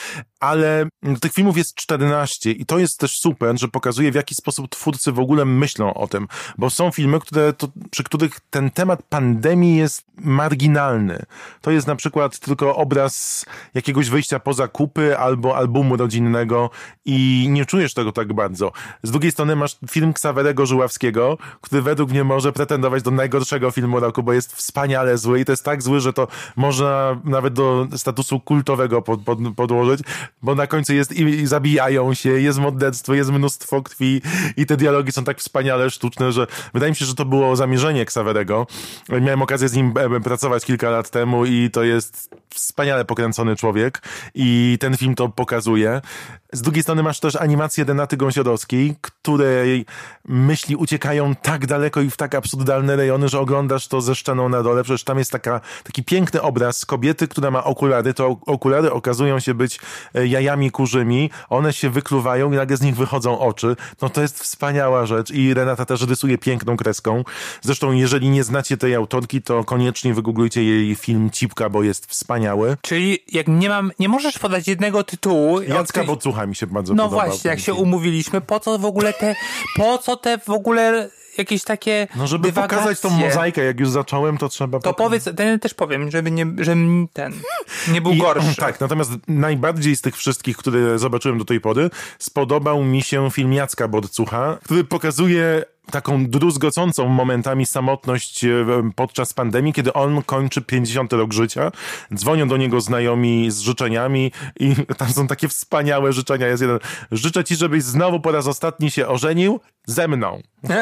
ale 0.41 0.89
tych 1.21 1.33
filmów 1.33 1.57
jest 1.57 1.75
14 1.75 2.51
i 2.51 2.67
to 2.67 2.79
jest 2.79 2.99
też 2.99 3.19
super, 3.19 3.61
że 3.61 3.69
pokazuje 3.69 4.13
w 4.13 4.15
jaki 4.15 4.35
sposób 4.35 4.69
twórcy 4.71 5.13
w 5.13 5.19
ogóle 5.19 5.45
myślą 5.45 5.95
o 5.95 6.07
tym, 6.07 6.29
bo 6.59 6.71
są 6.71 6.91
filmy, 6.91 7.21
które, 7.21 7.53
to, 7.53 7.69
przy 7.91 8.05
których 8.05 8.41
ten 8.51 8.71
temat 8.71 9.03
pandemii 9.03 9.77
jest 9.77 10.05
marginalny. 10.17 11.23
To 11.61 11.71
jest 11.71 11.87
na 11.87 11.97
przykład 11.97 12.39
tylko 12.39 12.77
obraz 12.77 13.47
jakiegoś 13.75 14.11
wyjścia 14.11 14.41
poza 14.41 14.69
kupy 14.69 15.19
albo 15.19 15.57
albumu 15.57 15.97
rodzinnego 15.97 16.71
i 17.05 17.47
nie 17.51 17.67
czujesz 17.67 17.95
tego 17.95 18.13
tak 18.13 18.33
bardzo. 18.33 18.73
Z 19.03 19.11
drugiej 19.11 19.33
strony 19.33 19.57
masz 19.57 19.79
film 19.91 20.13
Ksawerego 20.13 20.67
Żuławskiego, 20.67 21.39
który 21.61 21.83
według 21.83 22.11
mnie 22.11 22.25
może 22.25 22.53
pretendować 22.53 23.03
do 23.03 23.11
najgorszego 23.11 23.71
filmu 23.71 24.01
bo 24.23 24.33
jest 24.33 24.53
wspaniale 24.53 25.19
zły 25.19 25.41
i 25.41 25.45
to 25.45 25.53
jest 25.53 25.65
tak 25.65 25.83
zły, 25.83 26.01
że 26.01 26.13
to 26.13 26.29
można 26.57 27.21
nawet 27.25 27.55
do 27.55 27.87
statusu 27.97 28.41
kultowego 28.41 29.03
pod, 29.03 29.21
pod, 29.21 29.39
podłożyć, 29.57 30.01
bo 30.43 30.55
na 30.55 30.67
końcu 30.67 30.95
jest 30.95 31.13
i, 31.13 31.23
i 31.23 31.47
zabijają 31.47 32.15
się, 32.15 32.31
jest 32.31 32.59
morderstwo, 32.59 33.15
jest 33.15 33.31
mnóstwo 33.31 33.83
krwi 33.83 34.23
i 34.57 34.67
te 34.67 34.77
dialogi 34.77 35.13
są 35.13 35.25
tak 35.25 35.39
wspaniale 35.39 35.91
sztuczne, 35.91 36.33
że 36.33 36.47
wydaje 36.75 36.93
mi 36.93 36.97
się, 36.97 37.05
że 37.05 37.15
to 37.15 37.25
było 37.25 37.57
zamierzenie 37.57 38.05
Ksawerego. 38.05 38.67
Miałem 39.09 39.43
okazję 39.43 39.69
z 39.69 39.75
nim 39.75 39.95
e, 39.97 40.21
pracować 40.21 40.65
kilka 40.65 40.91
lat 40.91 41.11
temu 41.11 41.45
i 41.45 41.71
to 41.71 41.83
jest 41.83 42.35
wspaniale 42.55 43.05
pokręcony 43.05 43.57
człowiek 43.57 44.03
i 44.35 44.77
ten 44.81 44.97
film 44.97 45.15
to 45.15 45.29
pokazuje. 45.29 46.01
Z 46.53 46.63
drugiej 46.63 46.83
strony 46.83 47.03
masz 47.03 47.21
też 47.21 47.37
animację 47.37 47.85
Denaty 47.85 48.17
Gąsiorowskiej, 48.17 48.97
której 49.01 49.87
myśli 50.29 50.77
uciekają 50.77 51.35
tak 51.35 51.67
daleko 51.67 52.01
i 52.01 52.11
w 52.11 52.17
tak 52.17 52.35
absurdalne 52.35 52.97
rejony, 52.97 53.29
że 53.29 53.41
oglądasz 53.41 53.84
to 53.89 54.01
ze 54.01 54.15
szczeną 54.15 54.49
na 54.49 54.63
dole. 54.63 54.83
Przecież 54.85 55.05
tam 55.05 55.19
jest 55.19 55.33
taka, 55.33 55.61
taki 55.85 56.05
piękny 56.05 56.43
obraz 56.43 56.87
kobiety, 56.87 57.29
która 57.29 57.51
ma 57.51 57.65
okulary. 57.65 58.15
To 58.15 58.37
okulary 58.47 58.93
okazują 58.93 59.41
się 59.41 59.55
być 59.55 59.81
e, 60.15 60.27
jajami 60.27 60.71
kurzymi. 60.71 61.31
One 61.49 61.73
się 61.73 61.91
wykluwają 61.91 62.53
i 62.53 62.57
nagle 62.57 62.77
z 62.77 62.83
nich 62.83 62.97
wychodzą 62.97 63.39
oczy. 63.39 63.77
No 64.03 64.09
to 64.09 64.23
jest 64.23 64.43
wspaniała 64.43 65.07
rzecz 65.07 65.31
i 65.31 65.55
Renata 65.55 65.85
też 65.85 66.03
rysuje 66.03 66.39
piękną 66.39 66.77
kreską. 66.77 67.25
Zresztą 67.63 67.93
jeżeli 67.93 68.29
nie 68.31 68.45
znacie 68.45 68.77
tej 68.77 68.95
autorki, 68.95 69.43
to 69.43 69.65
koniecznie 69.65 70.15
wygooglujcie 70.15 70.65
jej 70.65 70.95
film 70.95 71.31
Cipka, 71.31 71.69
bo 71.71 71.83
jest 71.83 72.07
wspaniały. 72.07 72.77
Czyli 72.83 73.19
jak 73.33 73.49
nie 73.49 73.69
mam, 73.69 73.93
nie 73.99 74.09
możesz 74.09 74.39
podać 74.39 74.69
jednego 74.69 75.05
tytułu. 75.05 75.63
Jacka 75.63 76.01
od- 76.01 76.07
Bocucha 76.07 76.47
mi 76.47 76.57
się 76.57 76.67
bardzo 76.67 76.95
No 76.95 77.05
podobał. 77.05 77.27
właśnie, 77.29 77.49
jak 77.49 77.59
ten 77.59 77.65
się 77.65 77.73
film. 77.73 77.83
umówiliśmy, 77.89 78.41
po 78.41 78.61
co 78.61 78.79
w 78.79 78.85
ogóle 78.85 79.13
te, 79.13 79.35
po 79.77 79.99
co 79.99 80.17
te 80.17 80.39
w 80.39 80.51
ogóle 80.51 81.11
jakieś 81.39 81.65
takie 81.65 82.09
No 82.17 82.27
żeby 82.27 82.49
dywagacje? 82.49 82.79
pokazać 82.79 83.01
tą 83.01 83.11
mozaikę, 83.11 83.65
jak 83.65 83.81
już 83.81 83.89
zacząłem, 83.91 84.39
to 84.39 84.49
trzeba... 84.49 84.79
To 84.81 84.93
potem- 84.95 85.05
powiedz, 85.07 85.29
ten 85.37 85.61
też 85.61 85.75
powiem, 85.75 86.11
żeby 86.11 86.31
nie, 86.31 86.47
że 86.59 86.75
ten 87.13 87.33
nie 87.93 88.01
był 88.01 88.13
I- 88.13 88.19
gorszy. 88.19 88.57
Tak, 88.65 88.81
natomiast 88.81 89.11
najbardziej 89.29 89.97
z 89.97 90.01
tych 90.01 90.17
wszystkich, 90.17 90.57
które 90.57 90.99
zobaczyłem 90.99 91.39
do 91.39 91.45
tej 91.45 91.61
pory, 91.61 91.91
spodobał 92.19 92.85
mi 92.85 93.03
się 93.03 93.31
film 93.31 93.53
Jacka 93.53 93.89
Borcucha, 93.89 94.59
który 94.65 94.85
pokazuje 94.85 95.65
taką 95.91 96.27
druzgocącą 96.27 97.09
momentami 97.09 97.67
samotność 97.67 98.45
e, 98.45 98.51
podczas 98.97 99.33
pandemii, 99.33 99.73
kiedy 99.73 99.93
on 99.93 100.23
kończy 100.23 100.63
50 100.63 101.13
rok 101.13 101.33
życia. 101.33 101.73
Dzwonią 102.15 102.49
do 102.49 102.57
niego 102.57 102.81
znajomi 102.81 103.51
z 103.51 103.59
życzeniami 103.59 104.33
i 104.61 104.75
tam 104.99 105.09
są 105.09 105.27
takie 105.27 105.49
wspaniałe 105.49 106.13
życzenia. 106.13 106.47
Jest 106.47 106.63
jeden. 106.63 106.79
Życzę 107.13 107.45
ci, 107.45 107.57
żebyś 107.57 107.83
znowu 107.83 108.21
po 108.21 108.33
raz 108.33 108.47
ostatni 108.47 108.91
się 108.91 109.09
ożenił 109.09 109.61
ze 109.87 110.09
mną. 110.09 110.41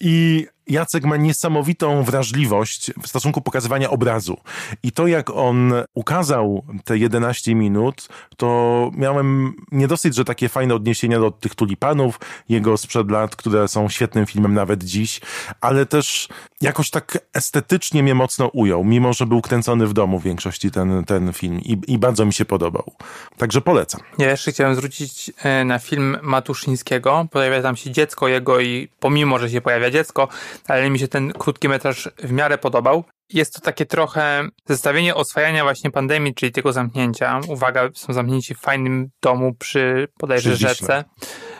I 0.00 0.46
Jacek 0.66 1.04
ma 1.04 1.16
niesamowitą 1.16 2.02
wrażliwość 2.02 2.90
w 3.02 3.08
stosunku 3.08 3.40
pokazywania 3.40 3.90
obrazu. 3.90 4.36
I 4.82 4.92
to, 4.92 5.06
jak 5.06 5.30
on 5.30 5.72
ukazał 5.94 6.64
te 6.84 6.98
11 6.98 7.54
minut, 7.54 8.08
to 8.36 8.90
miałem 8.94 9.54
nie 9.72 9.88
dosyć, 9.88 10.14
że 10.14 10.24
takie 10.24 10.48
fajne 10.48 10.74
odniesienia 10.74 11.20
do 11.20 11.30
tych 11.30 11.54
tulipanów, 11.54 12.20
jego 12.48 12.76
sprzed 12.76 13.10
lat, 13.10 13.36
które 13.36 13.68
są 13.68 13.88
świetnym 13.88 14.26
filmem 14.26 14.54
nawet 14.54 14.84
dziś, 14.84 15.20
ale 15.60 15.86
też 15.86 16.28
jakoś 16.60 16.90
tak 16.90 17.18
estetycznie 17.34 18.02
mnie 18.02 18.14
mocno 18.14 18.48
ujął, 18.48 18.84
mimo 18.84 19.12
że 19.12 19.26
był 19.26 19.42
kręcony 19.42 19.86
w 19.86 19.92
domu 19.92 20.18
w 20.18 20.22
większości 20.22 20.70
ten, 20.70 21.04
ten 21.04 21.32
film 21.32 21.60
i, 21.60 21.78
i 21.86 21.98
bardzo 21.98 22.26
mi 22.26 22.32
się 22.32 22.44
podobał. 22.44 22.92
Także 23.36 23.60
polecam. 23.60 24.00
Ja 24.18 24.30
jeszcze 24.30 24.52
chciałem 24.52 24.74
zwrócić 24.74 25.32
e, 25.42 25.64
na 25.64 25.78
film 25.78 26.16
Matuszyńskiego. 26.22 27.26
Pojawia 27.30 27.62
tam 27.62 27.76
się 27.76 27.90
dziecko 27.90 28.28
jego 28.28 28.60
i 28.60 28.88
pomimo, 29.00 29.38
że 29.38 29.50
się 29.50 29.60
pojawia 29.60 29.90
dziecko, 29.90 30.28
ale 30.68 30.90
mi 30.90 30.98
się 30.98 31.08
ten 31.08 31.32
krótki 31.32 31.68
metraż 31.68 32.08
w 32.18 32.32
miarę 32.32 32.58
podobał. 32.58 33.04
Jest 33.32 33.54
to 33.54 33.60
takie 33.60 33.86
trochę 33.86 34.48
zestawienie 34.66 35.14
oswajania 35.14 35.62
właśnie 35.62 35.90
pandemii, 35.90 36.34
czyli 36.34 36.52
tego 36.52 36.72
zamknięcia. 36.72 37.40
Uwaga, 37.48 37.88
są 37.94 38.12
zamknięci 38.12 38.54
w 38.54 38.58
fajnym 38.58 39.10
domu 39.22 39.54
przy 39.54 40.08
Wiśle. 40.50 40.68
rzece, 40.68 41.04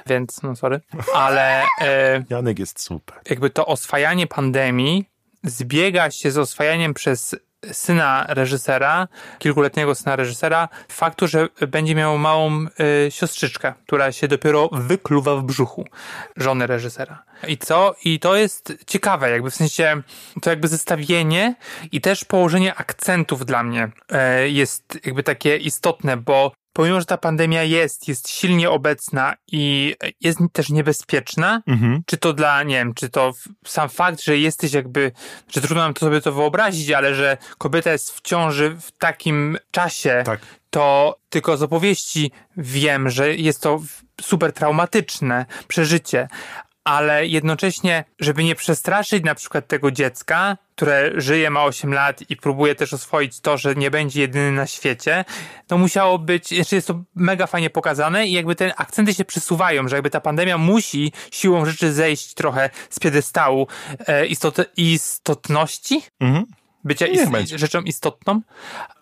więc 0.06 0.42
no 0.42 0.56
sorry. 0.56 0.80
Ale 1.14 1.62
e, 1.80 2.24
Janek 2.30 2.58
jest 2.58 2.80
super. 2.80 3.16
jakby 3.30 3.50
to 3.50 3.66
oswajanie 3.66 4.26
pandemii 4.26 5.04
zbiega 5.44 6.10
się 6.10 6.30
z 6.30 6.38
oswajaniem 6.38 6.94
przez 6.94 7.36
syna 7.72 8.26
reżysera, 8.28 9.08
kilkuletniego 9.38 9.94
syna 9.94 10.16
reżysera, 10.16 10.68
faktu, 10.88 11.28
że 11.28 11.48
będzie 11.68 11.94
miał 11.94 12.18
małą 12.18 12.66
y, 13.06 13.10
siostrzyczkę, 13.10 13.74
która 13.86 14.12
się 14.12 14.28
dopiero 14.28 14.68
wykluwa 14.72 15.36
w 15.36 15.42
brzuchu 15.42 15.84
żony 16.36 16.66
reżysera. 16.66 17.24
I 17.48 17.58
co? 17.58 17.94
I 18.04 18.20
to 18.20 18.36
jest 18.36 18.72
ciekawe, 18.86 19.30
jakby 19.30 19.50
w 19.50 19.54
sensie 19.54 20.02
to 20.42 20.50
jakby 20.50 20.68
zestawienie 20.68 21.54
i 21.92 22.00
też 22.00 22.24
położenie 22.24 22.74
akcentów 22.74 23.46
dla 23.46 23.62
mnie 23.62 23.90
e, 24.08 24.48
jest 24.48 24.98
jakby 25.04 25.22
takie 25.22 25.56
istotne, 25.56 26.16
bo 26.16 26.52
pomimo, 26.72 27.00
że 27.00 27.06
ta 27.06 27.16
pandemia 27.18 27.62
jest, 27.62 28.08
jest 28.08 28.28
silnie 28.28 28.70
obecna 28.70 29.34
i 29.52 29.94
jest 30.20 30.38
też 30.52 30.68
niebezpieczna, 30.68 31.62
Mhm. 31.66 32.02
czy 32.06 32.16
to 32.16 32.32
dla, 32.32 32.62
nie 32.62 32.74
wiem, 32.74 32.94
czy 32.94 33.08
to 33.08 33.32
sam 33.66 33.88
fakt, 33.88 34.22
że 34.22 34.38
jesteś 34.38 34.72
jakby, 34.72 35.12
że 35.48 35.60
trudno 35.60 35.82
nam 35.82 35.94
to 35.94 36.00
sobie 36.00 36.20
to 36.20 36.32
wyobrazić, 36.32 36.90
ale 36.90 37.14
że 37.14 37.36
kobieta 37.58 37.92
jest 37.92 38.10
w 38.12 38.20
ciąży 38.20 38.76
w 38.80 38.92
takim 38.92 39.58
czasie, 39.70 40.22
Tak. 40.26 40.40
to 40.70 41.16
tylko 41.30 41.56
z 41.56 41.62
opowieści 41.62 42.30
wiem, 42.56 43.10
że 43.10 43.34
jest 43.34 43.62
to 43.62 43.80
super 44.20 44.52
traumatyczne 44.52 45.46
przeżycie, 45.68 46.28
ale 46.84 47.26
jednocześnie, 47.26 48.04
żeby 48.20 48.44
nie 48.44 48.54
przestraszyć 48.54 49.24
na 49.24 49.34
przykład 49.34 49.66
tego 49.66 49.90
dziecka, 49.90 50.56
które 50.76 51.10
żyje, 51.14 51.50
ma 51.50 51.64
8 51.64 51.94
lat 51.94 52.30
i 52.30 52.36
próbuje 52.36 52.74
też 52.74 52.92
oswoić 52.92 53.40
to, 53.40 53.58
że 53.58 53.74
nie 53.74 53.90
będzie 53.90 54.20
jedyny 54.20 54.52
na 54.52 54.66
świecie, 54.66 55.24
to 55.66 55.78
musiało 55.78 56.18
być, 56.18 56.52
jeszcze 56.52 56.76
jest 56.76 56.88
to 56.88 57.02
mega 57.14 57.46
fajnie 57.46 57.70
pokazane 57.70 58.26
i 58.26 58.32
jakby 58.32 58.54
te 58.54 58.74
akcenty 58.76 59.14
się 59.14 59.24
przesuwają, 59.24 59.88
że 59.88 59.96
jakby 59.96 60.10
ta 60.10 60.20
pandemia 60.20 60.58
musi 60.58 61.12
siłą 61.30 61.64
rzeczy 61.64 61.92
zejść 61.92 62.34
trochę 62.34 62.70
z 62.90 63.00
piedestału 63.00 63.66
e, 64.06 64.26
istot, 64.26 64.56
istotności, 64.76 66.02
Mhm. 66.20 66.44
Bycia 66.84 67.06
ist- 67.06 67.56
rzeczą 67.58 67.80
istotną. 67.80 68.40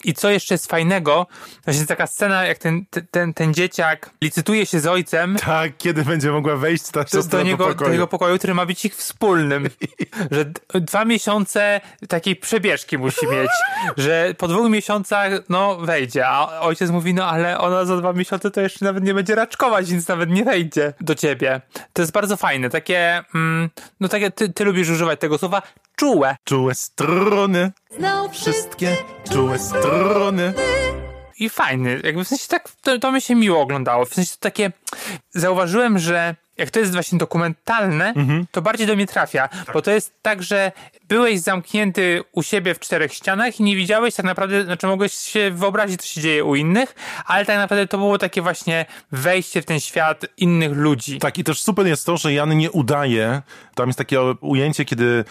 I 0.04 0.14
co 0.14 0.30
jeszcze 0.30 0.54
jest 0.54 0.66
fajnego, 0.66 1.26
właśnie 1.64 1.86
taka 1.86 2.06
scena, 2.06 2.44
jak 2.46 2.58
ten, 2.58 2.84
ten, 3.10 3.34
ten, 3.34 3.54
dzieciak 3.54 4.10
licytuje 4.22 4.66
się 4.66 4.80
z 4.80 4.86
ojcem, 4.86 5.36
Tak, 5.36 5.72
kiedy 5.78 6.04
będzie 6.04 6.30
mogła 6.30 6.56
wejść 6.56 6.84
ta 6.90 7.04
do, 7.04 7.22
do, 7.22 7.42
niego, 7.42 7.64
do 7.64 7.70
do 7.70 7.74
pokoju. 7.74 7.92
jego 7.92 8.06
pokoju, 8.06 8.38
który 8.38 8.54
ma 8.54 8.66
być 8.66 8.84
ich 8.84 8.96
wspólnym. 8.96 9.68
że 10.30 10.44
dwa 10.80 11.04
miesiące 11.04 11.80
takiej 12.08 12.36
przebieżki 12.36 12.98
musi 12.98 13.26
mieć, 13.26 13.50
że 13.96 14.34
po 14.38 14.48
dwóch 14.48 14.70
miesiącach 14.70 15.32
no 15.48 15.76
wejdzie, 15.76 16.28
a 16.28 16.60
ojciec 16.60 16.90
mówi, 16.90 17.14
no 17.14 17.24
ale 17.26 17.58
ona 17.58 17.84
za 17.84 17.96
dwa 17.96 18.12
miesiące 18.12 18.50
to 18.50 18.60
jeszcze 18.60 18.84
nawet 18.84 19.04
nie 19.04 19.14
będzie 19.14 19.34
raczkować, 19.34 19.90
więc 19.90 20.08
nawet 20.08 20.30
nie 20.30 20.44
wejdzie 20.44 20.92
do 21.00 21.14
ciebie. 21.14 21.60
To 21.92 22.02
jest 22.02 22.12
bardzo 22.12 22.36
fajne, 22.36 22.70
takie, 22.70 23.22
mm, 23.34 23.70
no 24.00 24.08
takie, 24.08 24.30
ty, 24.30 24.48
ty 24.52 24.64
lubisz 24.64 24.88
używać 24.90 25.20
tego 25.20 25.38
słowa, 25.38 25.62
czułe. 26.00 26.36
Czułe 26.44 26.74
struny, 26.74 27.72
Znał 27.90 28.28
wszystkie 28.28 28.96
czułe 29.32 29.58
struny. 29.58 30.52
i 31.38 31.50
fajny. 31.50 32.00
Jakby 32.04 32.24
w 32.24 32.28
sensie 32.28 32.48
tak, 32.48 32.68
to, 32.82 32.98
to 32.98 33.12
mi 33.12 33.20
się 33.20 33.34
miło 33.34 33.60
oglądało. 33.60 34.04
W 34.04 34.14
sensie 34.14 34.32
to 34.32 34.40
takie, 34.40 34.72
zauważyłem, 35.30 35.98
że 35.98 36.36
jak 36.60 36.70
to 36.70 36.78
jest 36.80 36.92
właśnie 36.92 37.18
dokumentalne, 37.18 38.14
to 38.50 38.62
bardziej 38.62 38.86
do 38.86 38.94
mnie 38.94 39.06
trafia, 39.06 39.48
bo 39.74 39.82
to 39.82 39.90
jest 39.90 40.14
tak, 40.22 40.42
że 40.42 40.72
byłeś 41.08 41.40
zamknięty 41.40 42.22
u 42.32 42.42
siebie 42.42 42.74
w 42.74 42.80
czterech 42.80 43.14
ścianach 43.14 43.60
i 43.60 43.62
nie 43.62 43.76
widziałeś 43.76 44.14
tak 44.14 44.26
naprawdę, 44.26 44.64
znaczy 44.64 44.86
mogłeś 44.86 45.12
się 45.12 45.50
wyobrazić, 45.50 46.00
co 46.02 46.08
się 46.08 46.20
dzieje 46.20 46.44
u 46.44 46.54
innych, 46.54 46.94
ale 47.26 47.46
tak 47.46 47.56
naprawdę 47.56 47.86
to 47.86 47.98
było 47.98 48.18
takie 48.18 48.42
właśnie 48.42 48.86
wejście 49.12 49.62
w 49.62 49.64
ten 49.64 49.80
świat 49.80 50.26
innych 50.36 50.72
ludzi. 50.72 51.18
Tak, 51.18 51.38
i 51.38 51.44
też 51.44 51.62
super 51.62 51.86
jest 51.86 52.06
to, 52.06 52.16
że 52.16 52.32
Jan 52.32 52.56
nie 52.58 52.70
udaje. 52.70 53.42
Tam 53.74 53.88
jest 53.88 53.98
takie 53.98 54.20
ujęcie, 54.40 54.84
kiedy 54.84 55.24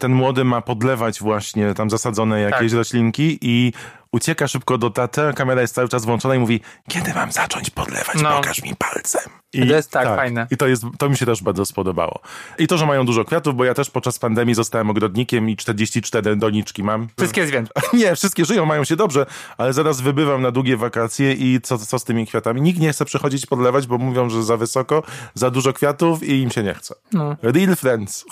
ten 0.00 0.12
młody 0.12 0.44
ma 0.44 0.60
podlewać 0.60 1.20
właśnie 1.20 1.74
tam 1.74 1.90
zasadzone 1.90 2.40
jakieś 2.40 2.70
Tak. 2.70 2.78
roślinki 2.78 3.38
i 3.40 3.72
ucieka 4.12 4.48
szybko 4.48 4.78
do 4.78 4.90
taty, 4.90 5.20
kamera 5.36 5.60
jest 5.60 5.74
cały 5.74 5.88
czas 5.88 6.04
włączona 6.04 6.34
i 6.34 6.38
mówi, 6.38 6.60
kiedy 6.88 7.14
mam 7.14 7.32
zacząć 7.32 7.70
podlewać, 7.70 8.16
No. 8.22 8.36
pokaż 8.36 8.62
mi 8.62 8.76
palcem. 8.76 9.22
I 9.54 9.68
to 9.68 9.74
jest 9.74 9.90
tak, 9.90 10.06
fajne. 10.06 10.46
I 10.50 10.56
to, 10.56 10.66
jest, 10.66 10.84
to 10.98 11.08
mi 11.08 11.16
się 11.16 11.26
też 11.26 11.42
bardzo 11.42 11.66
spodobało. 11.66 12.20
I 12.58 12.66
to, 12.66 12.78
że 12.78 12.86
mają 12.86 13.06
dużo 13.06 13.24
kwiatów, 13.24 13.56
bo 13.56 13.64
ja 13.64 13.74
też 13.74 13.90
podczas 13.90 14.18
pandemii 14.18 14.54
zostałem 14.54 14.90
ogrodnikiem 14.90 15.48
i 15.50 15.56
44 15.56 16.36
doniczki 16.36 16.82
mam. 16.82 17.08
Wszystkie 17.18 17.46
zwierzęta. 17.46 17.80
Nie, 17.92 18.16
wszystkie 18.16 18.44
żyją, 18.44 18.66
mają 18.66 18.84
się 18.84 18.96
dobrze, 18.96 19.26
ale 19.58 19.72
zaraz 19.72 20.00
wybywam 20.00 20.42
na 20.42 20.50
długie 20.50 20.76
wakacje 20.76 21.32
i 21.32 21.60
co, 21.62 21.78
co 21.78 21.98
z 21.98 22.04
tymi 22.04 22.26
kwiatami? 22.26 22.62
Nikt 22.62 22.80
nie 22.80 22.92
chce 22.92 23.04
przychodzić 23.04 23.46
podlewać, 23.46 23.86
bo 23.86 23.98
mówią, 23.98 24.30
że 24.30 24.42
za 24.42 24.56
wysoko, 24.56 25.02
za 25.34 25.50
dużo 25.50 25.72
kwiatów 25.72 26.22
i 26.22 26.40
im 26.40 26.50
się 26.50 26.62
nie 26.62 26.74
chce. 26.74 26.94
No. 27.12 27.36
Real 27.42 27.76
friends. 27.76 28.24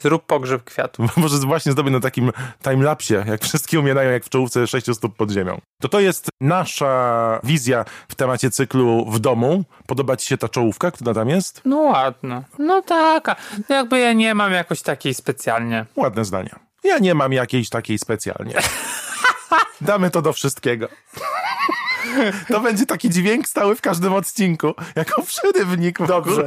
Zrób 0.00 0.26
pogrzeb 0.26 0.64
kwiatów. 0.64 1.16
Może 1.16 1.36
właśnie 1.36 1.72
zrobię 1.72 1.90
na 1.90 2.00
takim 2.00 2.32
timelapsie, 2.62 3.14
jak 3.26 3.42
wszystkie 3.44 3.80
umierają 3.80 4.10
jak 4.10 4.24
w 4.24 4.28
czołówce 4.28 4.66
sześciu 4.66 4.94
stóp 4.94 5.16
pod 5.16 5.30
ziemią. 5.30 5.60
To 5.80 5.88
to 5.88 6.00
jest 6.00 6.28
nasza 6.40 7.40
wizja 7.44 7.84
w 8.08 8.14
temacie 8.14 8.50
cyklu 8.50 9.10
w 9.10 9.18
domu. 9.18 9.64
Podoba 9.86 10.16
ci 10.16 10.26
się 10.26 10.38
ta 10.38 10.48
czołówka, 10.48 10.90
która 10.90 11.14
tam 11.14 11.28
jest? 11.28 11.62
No 11.64 11.76
ładno. 11.76 12.42
No 12.58 12.82
taka. 12.82 13.36
No 13.68 13.76
jakby 13.76 13.98
ja 13.98 14.12
nie 14.12 14.34
mam 14.34 14.52
jakoś 14.52 14.82
takiej 14.82 15.14
specjalnie. 15.14 15.86
Ładne 15.96 16.24
zdania. 16.24 16.58
Ja 16.84 16.98
nie 16.98 17.14
mam 17.14 17.32
jakiejś 17.32 17.68
takiej 17.68 17.98
specjalnie. 17.98 18.54
Damy 19.80 20.10
to 20.10 20.22
do 20.22 20.32
wszystkiego. 20.32 20.88
To 22.48 22.60
będzie 22.60 22.86
taki 22.86 23.10
dźwięk 23.10 23.48
stały 23.48 23.76
w 23.76 23.80
każdym 23.80 24.12
odcinku, 24.12 24.74
jako 24.96 25.22
przerywnik. 25.22 26.06
Dobrze. 26.06 26.44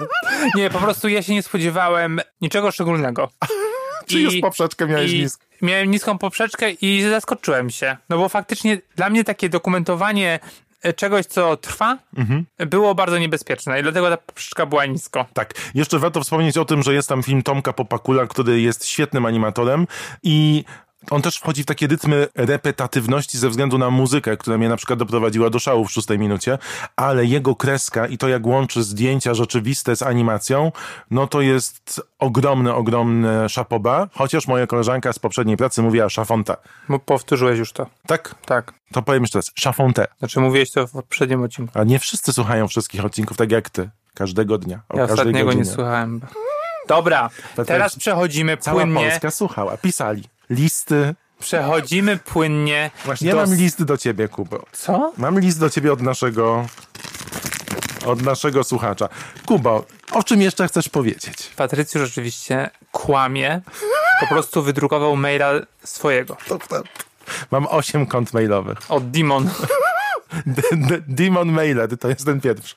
Nie, 0.56 0.70
po 0.70 0.80
prostu 0.80 1.08
ja 1.10 1.24
się 1.24 1.34
nie 1.34 1.44
spodziewałem 1.44 2.22
niczego 2.42 2.72
szczególnego. 2.72 3.30
Czy 4.08 4.20
już 4.20 4.34
poprzeczkę 4.42 4.88
miałeś 4.88 5.12
i 5.12 5.20
niską? 5.20 5.46
Miałem 5.62 5.92
niską 5.92 6.18
poprzeczkę 6.18 6.72
i 6.72 7.02
zaskoczyłem 7.10 7.70
się. 7.70 7.98
No 8.10 8.18
bo 8.18 8.30
faktycznie 8.30 8.82
dla 8.96 9.10
mnie 9.10 9.24
takie 9.24 9.50
dokumentowanie 9.50 10.40
e, 10.82 10.94
czegoś, 10.94 11.26
co 11.26 11.58
trwa, 11.58 11.98
Mhm. 12.18 12.46
było 12.58 12.96
bardzo 12.96 13.18
niebezpieczne 13.18 13.80
i 13.80 13.84
dlatego 13.84 14.10
ta 14.10 14.18
poprzeczka 14.18 14.66
była 14.66 14.86
nisko. 14.86 15.26
Tak. 15.34 15.54
Jeszcze 15.76 16.00
warto 16.00 16.22
wspomnieć 16.22 16.58
o 16.58 16.66
tym, 16.66 16.84
że 16.84 16.94
jest 16.94 17.10
tam 17.10 17.24
film 17.24 17.44
Tomka 17.44 17.74
Popakula, 17.74 18.28
który 18.28 18.62
jest 18.62 18.86
świetnym 18.86 19.26
animatorem 19.26 19.88
i 20.24 20.64
on 21.10 21.22
też 21.22 21.38
wchodzi 21.38 21.64
w 21.64 21.66
takie 21.66 21.88
rytmy 21.88 22.28
repetatywności 22.36 23.38
ze 23.38 23.50
względu 23.50 23.78
na 23.78 23.90
muzykę, 23.90 24.38
która 24.38 24.58
mnie 24.58 24.70
na 24.70 24.78
przykład 24.78 25.00
doprowadziła 25.00 25.50
do 25.50 25.60
szału 25.60 25.86
w 25.86 25.92
szóstej 25.92 26.20
minucie, 26.20 26.58
ale 26.96 27.26
jego 27.26 27.56
kreska 27.56 28.08
i 28.08 28.18
to 28.18 28.28
jak 28.28 28.46
łączy 28.46 28.84
zdjęcia 28.84 29.34
rzeczywiste 29.34 29.96
z 29.96 30.02
animacją, 30.02 30.72
no 31.12 31.28
to 31.28 31.42
jest 31.42 32.02
ogromne, 32.20 32.76
ogromne 32.76 33.50
szapoba, 33.50 34.08
chociaż 34.14 34.48
moja 34.48 34.68
koleżanka 34.68 35.14
z 35.14 35.20
poprzedniej 35.20 35.58
pracy 35.58 35.82
mówiła 35.82 36.10
szafonta. 36.10 36.58
Bo 36.90 37.00
powtórzyłeś 37.00 37.60
już 37.60 37.72
to. 37.72 37.88
Tak? 38.08 38.36
Tak. 38.46 38.74
To 38.92 39.02
powiem 39.02 39.24
jeszcze 39.24 39.40
raz, 39.40 39.52
szafontę. 39.56 40.08
Znaczy 40.20 40.40
mówiłeś 40.40 40.72
to 40.72 40.88
w 40.88 40.92
poprzednim 40.92 41.44
odcinku. 41.44 41.80
A 41.80 41.84
nie 41.84 42.00
wszyscy 42.00 42.34
słuchają 42.34 42.68
wszystkich 42.68 43.06
odcinków 43.06 43.38
tak 43.38 43.52
jak 43.52 43.70
ty. 43.70 43.90
Każdego 44.14 44.58
dnia. 44.58 44.82
O 44.90 44.98
Ja 44.98 45.04
ostatniego 45.04 45.40
nie 45.40 45.46
godzinie. 45.46 45.66
słuchałem. 45.66 46.22
Dobra, 46.88 47.30
teraz 47.68 47.96
przechodzimy 47.96 48.58
Cała 48.58 48.82
płynnie. 48.82 49.10
Polska 49.10 49.32
słuchała, 49.32 49.78
pisali. 49.78 50.24
Listy. 50.54 51.16
Przechodzimy 51.40 52.18
płynnie. 52.18 52.92
Właśnie 53.06 53.28
ja 53.28 53.36
do... 53.36 53.42
mam 53.42 53.56
list 53.56 53.84
do 53.84 53.98
ciebie, 53.98 54.28
Kubo. 54.28 54.66
Co? 54.72 55.14
Mam 55.18 55.40
list 55.40 55.60
do 55.60 55.70
ciebie 55.70 55.94
od 55.94 56.02
naszego 56.02 56.66
od 58.06 58.22
naszego 58.22 58.64
słuchacza. 58.64 59.10
Kubo, 59.46 59.86
o 60.12 60.24
czym 60.24 60.42
jeszcze 60.42 60.68
chcesz 60.68 60.90
powiedzieć? 60.90 61.52
Patrycjusz 61.56 62.04
rzeczywiście 62.04 62.70
kłamie. 62.92 63.62
Po 64.20 64.28
prostu 64.28 64.64
wydrukował 64.64 65.16
maila 65.16 65.52
swojego. 65.84 66.38
Mam 67.52 67.68
osiem 67.68 68.06
kont 68.06 68.34
mailowych. 68.34 68.78
Od 68.90 69.12
Dimon. 69.12 69.50
Demon 71.08 71.52
Mailer, 71.52 71.98
to 71.98 72.10
jest 72.10 72.26
ten 72.26 72.42
pierwszy. 72.42 72.76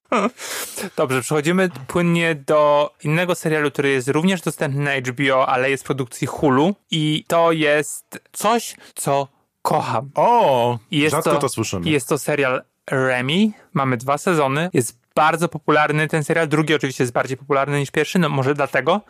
Dobrze, 0.97 1.23
przechodzimy 1.23 1.71
płynnie 1.87 2.35
do 2.35 2.91
innego 3.03 3.35
serialu, 3.35 3.71
który 3.71 3.91
jest 3.91 4.09
również 4.09 4.43
dostępny 4.43 4.81
na 4.81 4.97
HBO, 4.97 5.49
ale 5.49 5.71
jest 5.71 5.83
w 5.83 5.87
produkcji 5.87 6.27
Hulu. 6.27 6.75
I 6.91 7.25
to 7.29 7.53
jest 7.53 8.21
coś, 8.33 8.77
co 8.95 9.29
kocham. 9.63 10.11
O, 10.15 10.79
jest 10.91 11.17
rzadko 11.17 11.37
to, 11.37 11.49
słyszymy. 11.49 11.91
Jest 11.91 12.09
to 12.09 12.19
serial 12.19 12.63
Remy. 12.91 13.53
Mamy 13.73 13.97
dwa 13.97 14.19
sezony. 14.19 14.71
Jest 14.73 14.99
bardzo 15.15 15.49
popularny 15.49 16.09
ten 16.09 16.25
serial. 16.25 16.49
Drugi 16.49 16.75
oczywiście 16.75 17.05
jest 17.05 17.13
bardziej 17.13 17.37
popularny 17.37 17.81
niż 17.81 17.91
pierwszy, 17.91 18.19
no 18.19 18.29
może 18.29 18.55
dlatego. 18.55 19.01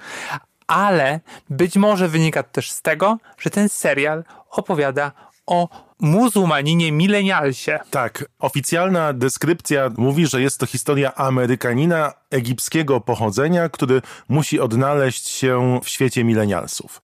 Ale 0.66 1.20
być 1.50 1.76
może 1.76 2.08
wynika 2.08 2.42
to 2.42 2.48
też 2.52 2.70
z 2.70 2.82
tego, 2.82 3.18
że 3.38 3.50
ten 3.50 3.68
serial 3.68 4.24
opowiada 4.50 5.12
o 5.46 5.85
muzułmaninie 6.00 6.92
milenialsie. 6.92 7.78
Tak, 7.90 8.24
oficjalna 8.38 9.12
deskrypcja 9.12 9.90
mówi, 9.96 10.26
że 10.26 10.40
jest 10.42 10.60
to 10.60 10.66
historia 10.66 11.14
Amerykanina 11.14 12.12
egipskiego 12.30 13.00
pochodzenia, 13.00 13.68
który 13.68 14.02
musi 14.28 14.60
odnaleźć 14.60 15.28
się 15.28 15.80
w 15.84 15.88
świecie 15.88 16.24
milenialsów. 16.24 17.02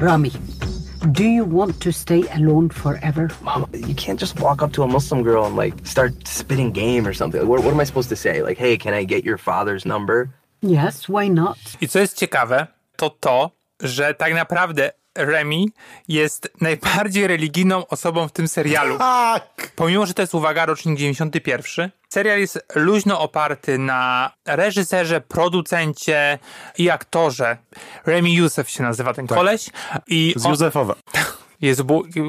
Rami, 0.00 0.30
do 1.06 1.22
you 1.22 1.58
want 1.58 1.78
to 1.78 1.92
stay 1.92 2.22
alone 2.34 2.68
forever? 2.68 3.28
Mom, 3.42 3.66
you 3.72 3.94
can't 3.94 4.20
just 4.20 4.40
walk 4.40 4.62
up 4.62 4.72
to 4.72 4.84
a 4.84 4.86
Muslim 4.86 5.22
girl 5.22 5.44
and 5.44 5.56
like 5.56 5.76
start 5.84 6.12
spitting 6.28 6.74
game 6.74 7.08
or 7.08 7.16
something. 7.16 7.48
What, 7.48 7.60
what 7.60 7.74
am 7.74 7.80
I 7.80 7.86
supposed 7.86 8.08
to 8.08 8.16
say? 8.16 8.42
Like, 8.42 8.58
hey, 8.58 8.76
can 8.78 8.94
I 8.94 9.06
get 9.06 9.24
your 9.24 9.38
father's 9.38 9.86
number? 9.86 10.28
Yes, 10.62 11.08
why 11.08 11.30
not? 11.30 11.58
I 11.80 11.88
co 11.88 11.98
jest 11.98 12.16
ciekawe, 12.16 12.66
to 12.96 13.10
to, 13.10 13.50
że 13.80 14.14
tak 14.14 14.34
naprawdę 14.34 14.90
Remy 15.14 15.64
jest 16.08 16.48
najbardziej 16.60 17.26
religijną 17.26 17.86
osobą 17.86 18.28
w 18.28 18.32
tym 18.32 18.48
serialu. 18.48 18.98
Tak! 18.98 19.72
Pomimo, 19.76 20.06
że 20.06 20.14
to 20.14 20.22
jest, 20.22 20.34
uwaga, 20.34 20.66
rocznik 20.66 20.98
91, 20.98 21.90
serial 22.08 22.38
jest 22.40 22.66
luźno 22.74 23.20
oparty 23.20 23.78
na 23.78 24.30
reżyserze, 24.46 25.20
producencie 25.20 26.38
i 26.78 26.90
aktorze. 26.90 27.56
Remy 28.06 28.30
Youssef 28.30 28.70
się 28.70 28.82
nazywa 28.82 29.14
ten 29.14 29.26
koleś. 29.26 29.70
I 30.06 30.34
Z 30.36 30.46
on- 30.46 30.50
Józefowa. 30.52 30.94
jest, 31.60 31.82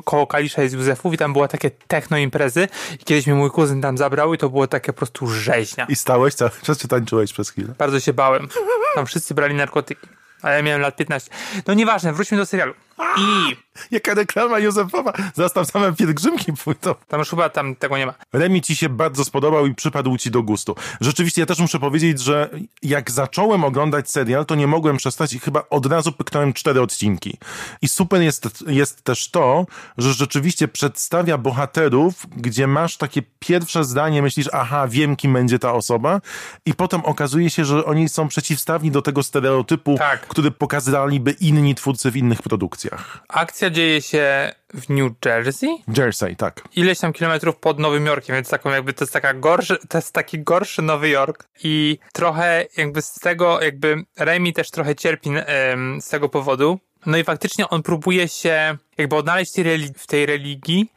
koło 0.05 0.27
Kalisza 0.27 0.61
jest 0.61 0.75
Józefów 0.75 1.13
i 1.13 1.17
tam 1.17 1.33
była 1.33 1.47
takie 1.47 1.71
techno 1.71 2.17
imprezy 2.17 2.67
i 3.01 3.05
kiedyś 3.05 3.27
mnie 3.27 3.35
mój 3.35 3.51
kuzyn 3.51 3.81
tam 3.81 3.97
zabrał 3.97 4.33
i 4.33 4.37
to 4.37 4.49
było 4.49 4.67
takie 4.67 4.93
po 4.93 4.97
prostu 4.97 5.27
rzeźnia. 5.27 5.85
I 5.89 5.95
stałeś 5.95 6.33
cały 6.35 6.51
czas, 6.63 6.77
czy 6.77 6.87
tańczyłeś 6.87 7.33
przez 7.33 7.49
chwilę? 7.49 7.73
Bardzo 7.77 7.99
się 7.99 8.13
bałem. 8.13 8.47
Tam 8.95 9.05
wszyscy 9.05 9.33
brali 9.33 9.55
narkotyki. 9.55 10.07
A 10.43 10.51
ja 10.51 10.61
miałem 10.61 10.81
lat 10.81 10.95
15. 10.95 11.31
No 11.67 11.73
nieważne, 11.73 12.13
wróćmy 12.13 12.37
do 12.37 12.45
serialu. 12.45 12.73
I 13.17 13.55
Jaka 13.91 14.13
reklama 14.13 14.59
Józefowa! 14.59 15.13
Zastaw 15.33 15.67
same 15.71 15.93
pielgrzymki 15.93 16.53
pójdą. 16.53 16.95
tam 17.07 17.19
już 17.19 17.29
chyba 17.29 17.49
tam 17.49 17.75
tego 17.75 17.97
nie 17.97 18.05
ma. 18.05 18.13
Remi 18.33 18.61
ci 18.61 18.75
się 18.75 18.89
bardzo 18.89 19.25
spodobał 19.25 19.67
i 19.67 19.75
przypadł 19.75 20.17
ci 20.17 20.31
do 20.31 20.43
gustu. 20.43 20.75
Rzeczywiście 21.01 21.41
ja 21.41 21.45
też 21.45 21.59
muszę 21.59 21.79
powiedzieć, 21.79 22.19
że 22.21 22.49
jak 22.83 23.11
zacząłem 23.11 23.63
oglądać 23.63 24.09
serial, 24.11 24.45
to 24.45 24.55
nie 24.55 24.67
mogłem 24.67 24.97
przestać 24.97 25.33
i 25.33 25.39
chyba 25.39 25.63
od 25.69 25.85
razu 25.85 26.11
pyknąłem 26.11 26.53
cztery 26.53 26.81
odcinki. 26.81 27.37
I 27.81 27.87
super 27.87 28.21
jest, 28.21 28.63
jest 28.67 29.01
też 29.03 29.29
to, 29.29 29.65
że 29.97 30.13
rzeczywiście 30.13 30.67
przedstawia 30.67 31.37
bohaterów, 31.37 32.13
gdzie 32.37 32.67
masz 32.67 32.97
takie 32.97 33.21
pierwsze 33.39 33.83
zdanie, 33.83 34.21
myślisz, 34.21 34.49
aha, 34.53 34.87
wiem 34.87 35.15
kim 35.15 35.33
będzie 35.33 35.59
ta 35.59 35.73
osoba 35.73 36.21
i 36.65 36.73
potem 36.73 37.01
okazuje 37.05 37.49
się, 37.49 37.65
że 37.65 37.85
oni 37.85 38.09
są 38.09 38.27
przeciwstawni 38.27 38.91
do 38.91 39.01
tego 39.01 39.23
stereotypu, 39.23 39.95
Tak. 39.97 40.27
który 40.27 40.51
pokazaliby 40.51 41.31
inni 41.31 41.75
twórcy 41.75 42.11
w 42.11 42.17
innych 42.17 42.41
produkcjach. 42.41 42.82
Akcja 43.27 43.69
dzieje 43.69 44.01
się 44.01 44.51
w 44.73 44.89
New 44.89 45.11
Jersey, 45.25 45.77
Jersey, 45.97 46.35
tak. 46.35 46.61
ileś 46.75 46.99
tam 46.99 47.13
kilometrów 47.13 47.57
pod 47.57 47.79
Nowym 47.79 48.05
Jorkiem, 48.05 48.35
więc 48.35 48.49
taką 48.49 48.69
jakby 48.69 48.93
to 48.93 49.03
jest 49.03 49.13
taka 49.13 49.33
gorszy, 49.33 49.77
to 49.89 49.97
jest 49.97 50.13
taki 50.13 50.39
gorszy 50.39 50.81
Nowy 50.81 51.09
Jork 51.09 51.47
i 51.63 51.99
trochę 52.13 52.65
jakby 52.77 53.01
z 53.01 53.13
tego, 53.13 53.61
jakby 53.61 54.03
Remy 54.17 54.53
też 54.53 54.71
trochę 54.71 54.95
cierpi 54.95 55.29
em, 55.45 56.01
z 56.01 56.09
tego 56.09 56.29
powodu. 56.29 56.79
No 57.05 57.17
i 57.17 57.23
faktycznie 57.23 57.69
on 57.69 57.83
próbuje 57.83 58.27
się 58.27 58.77
jakby 58.97 59.15
odnaleźć 59.15 59.53
w 59.97 60.07
tej 60.07 60.25
religii, 60.25 60.91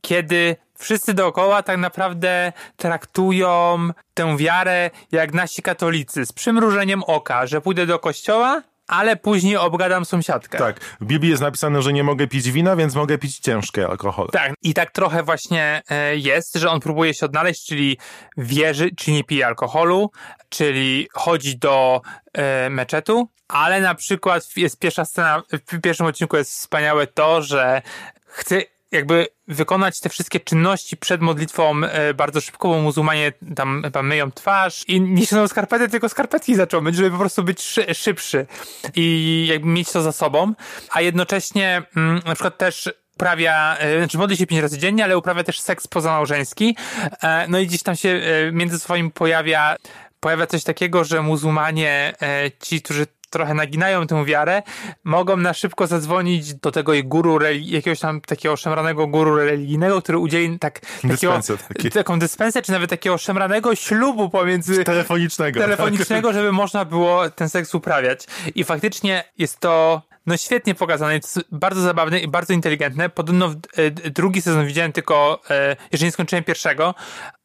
kiedy 0.00 0.56
wszyscy 0.78 1.14
dookoła 1.14 1.62
tak 1.62 1.78
naprawdę 1.78 2.52
traktują 2.76 3.78
tę 4.14 4.36
wiarę 4.36 4.90
jak 5.12 5.34
nasi 5.34 5.62
katolicy, 5.62 6.26
z 6.26 6.32
przymrużeniem 6.32 7.02
oka, 7.06 7.46
że 7.46 7.60
pójdę 7.60 7.86
do 7.86 7.98
kościoła, 7.98 8.62
ale 8.86 9.16
później 9.16 9.56
obgadam 9.56 10.04
sąsiadkę. 10.04 10.58
Tak, 10.58 10.80
w 11.00 11.04
Biblii 11.04 11.30
jest 11.30 11.42
napisane, 11.42 11.82
że 11.82 11.92
nie 11.92 12.04
mogę 12.04 12.26
pić 12.26 12.50
wina, 12.50 12.76
więc 12.76 12.94
mogę 12.94 13.18
pić 13.18 13.38
ciężkie 13.38 13.88
alkohole. 13.88 14.28
Tak, 14.32 14.52
i 14.62 14.74
tak 14.74 14.90
trochę 14.90 15.22
właśnie 15.22 15.82
e, 15.90 16.16
jest, 16.16 16.56
że 16.56 16.70
on 16.70 16.80
próbuje 16.80 17.14
się 17.14 17.26
odnaleźć, 17.26 17.66
czyli 17.66 17.98
wierzy, 18.36 18.90
czy 18.96 19.12
nie 19.12 19.24
pije 19.24 19.46
alkoholu, 19.46 20.10
czyli 20.48 21.08
chodzi 21.12 21.58
do 21.58 22.00
e, 22.32 22.70
meczetu, 22.70 23.28
ale 23.48 23.80
na 23.80 23.94
przykład 23.94 24.56
jest 24.56 24.78
pierwsza 24.78 25.04
scena, 25.04 25.42
w 25.66 25.80
pierwszym 25.80 26.06
odcinku 26.06 26.36
jest 26.36 26.50
wspaniałe 26.50 27.06
to, 27.06 27.42
że 27.42 27.82
chce 28.26 28.62
jakby 28.92 29.26
wykonać 29.48 30.00
te 30.00 30.08
wszystkie 30.08 30.40
czynności 30.40 30.96
przed 30.96 31.20
modlitwą 31.20 31.84
e, 31.84 32.14
bardzo 32.14 32.40
szybko, 32.40 32.68
bo 32.68 32.80
muzułmanie 32.80 33.32
tam 33.56 33.82
chyba 33.84 34.02
myją 34.02 34.32
twarz 34.32 34.84
i 34.88 35.00
nie 35.00 35.26
siedzą 35.26 35.48
skarpety, 35.48 35.88
tylko 35.88 36.08
skarpetki 36.08 36.54
zaczął 36.54 36.82
myć, 36.82 36.96
żeby 36.96 37.10
po 37.10 37.18
prostu 37.18 37.42
być 37.42 37.62
szy, 37.62 37.94
szybszy 37.94 38.46
i 38.94 39.46
jakby 39.50 39.68
mieć 39.68 39.92
to 39.92 40.02
za 40.02 40.12
sobą, 40.12 40.54
a 40.90 41.00
jednocześnie 41.00 41.82
mm, 41.96 42.20
na 42.26 42.34
przykład 42.34 42.58
też 42.58 42.90
uprawia, 43.14 43.76
e, 43.78 43.98
znaczy 43.98 44.18
modli 44.18 44.36
się 44.36 44.46
pięć 44.46 44.62
razy 44.62 44.78
dziennie, 44.78 45.04
ale 45.04 45.18
uprawia 45.18 45.44
też 45.44 45.60
seks 45.60 45.86
pozamałżeński. 45.86 46.76
E, 47.22 47.46
No 47.48 47.58
i 47.58 47.66
gdzieś 47.66 47.82
tam 47.82 47.96
się 47.96 48.20
między 48.52 48.78
swoim 48.78 49.10
pojawia, 49.10 49.76
pojawia 50.20 50.46
coś 50.46 50.64
takiego, 50.64 51.04
że 51.04 51.22
muzułmanie, 51.22 52.14
ci, 52.60 52.82
którzy 52.82 53.06
trochę 53.32 53.54
naginają 53.54 54.06
tę 54.06 54.24
wiarę, 54.24 54.62
mogą 55.04 55.36
na 55.36 55.54
szybko 55.54 55.86
zadzwonić 55.86 56.54
do 56.54 56.72
tego 56.72 56.92
guru, 57.04 57.38
jakiegoś 57.60 58.00
tam 58.00 58.20
takiego 58.20 58.56
szemranego 58.56 59.06
guru 59.06 59.36
religijnego, 59.36 60.02
który 60.02 60.18
udzieli 60.18 60.58
tak, 60.58 60.80
takiego, 61.08 61.40
taką 61.92 62.18
dyspensę, 62.18 62.62
czy 62.62 62.72
nawet 62.72 62.90
takiego 62.90 63.18
szemranego 63.18 63.74
ślubu 63.74 64.30
pomiędzy 64.30 64.84
Telefonicznego. 64.84 65.60
telefonicznego, 65.60 66.32
żeby 66.38 66.52
można 66.52 66.84
było 66.84 67.30
ten 67.30 67.48
seks 67.48 67.74
uprawiać. 67.74 68.26
I 68.54 68.64
faktycznie 68.64 69.24
jest 69.38 69.60
to 69.60 70.02
no 70.26 70.36
świetnie 70.36 70.74
pokazane, 70.74 71.14
jest 71.14 71.40
bardzo 71.52 71.80
zabawne 71.80 72.20
i 72.20 72.28
bardzo 72.28 72.52
inteligentne. 72.52 73.08
Podobno 73.08 73.48
w, 73.48 73.56
e, 73.76 73.90
drugi 73.90 74.42
sezon 74.42 74.66
widziałem 74.66 74.92
tylko, 74.92 75.40
e, 75.50 75.76
jeżeli 75.92 76.08
nie 76.08 76.12
skończyłem 76.12 76.44
pierwszego, 76.44 76.94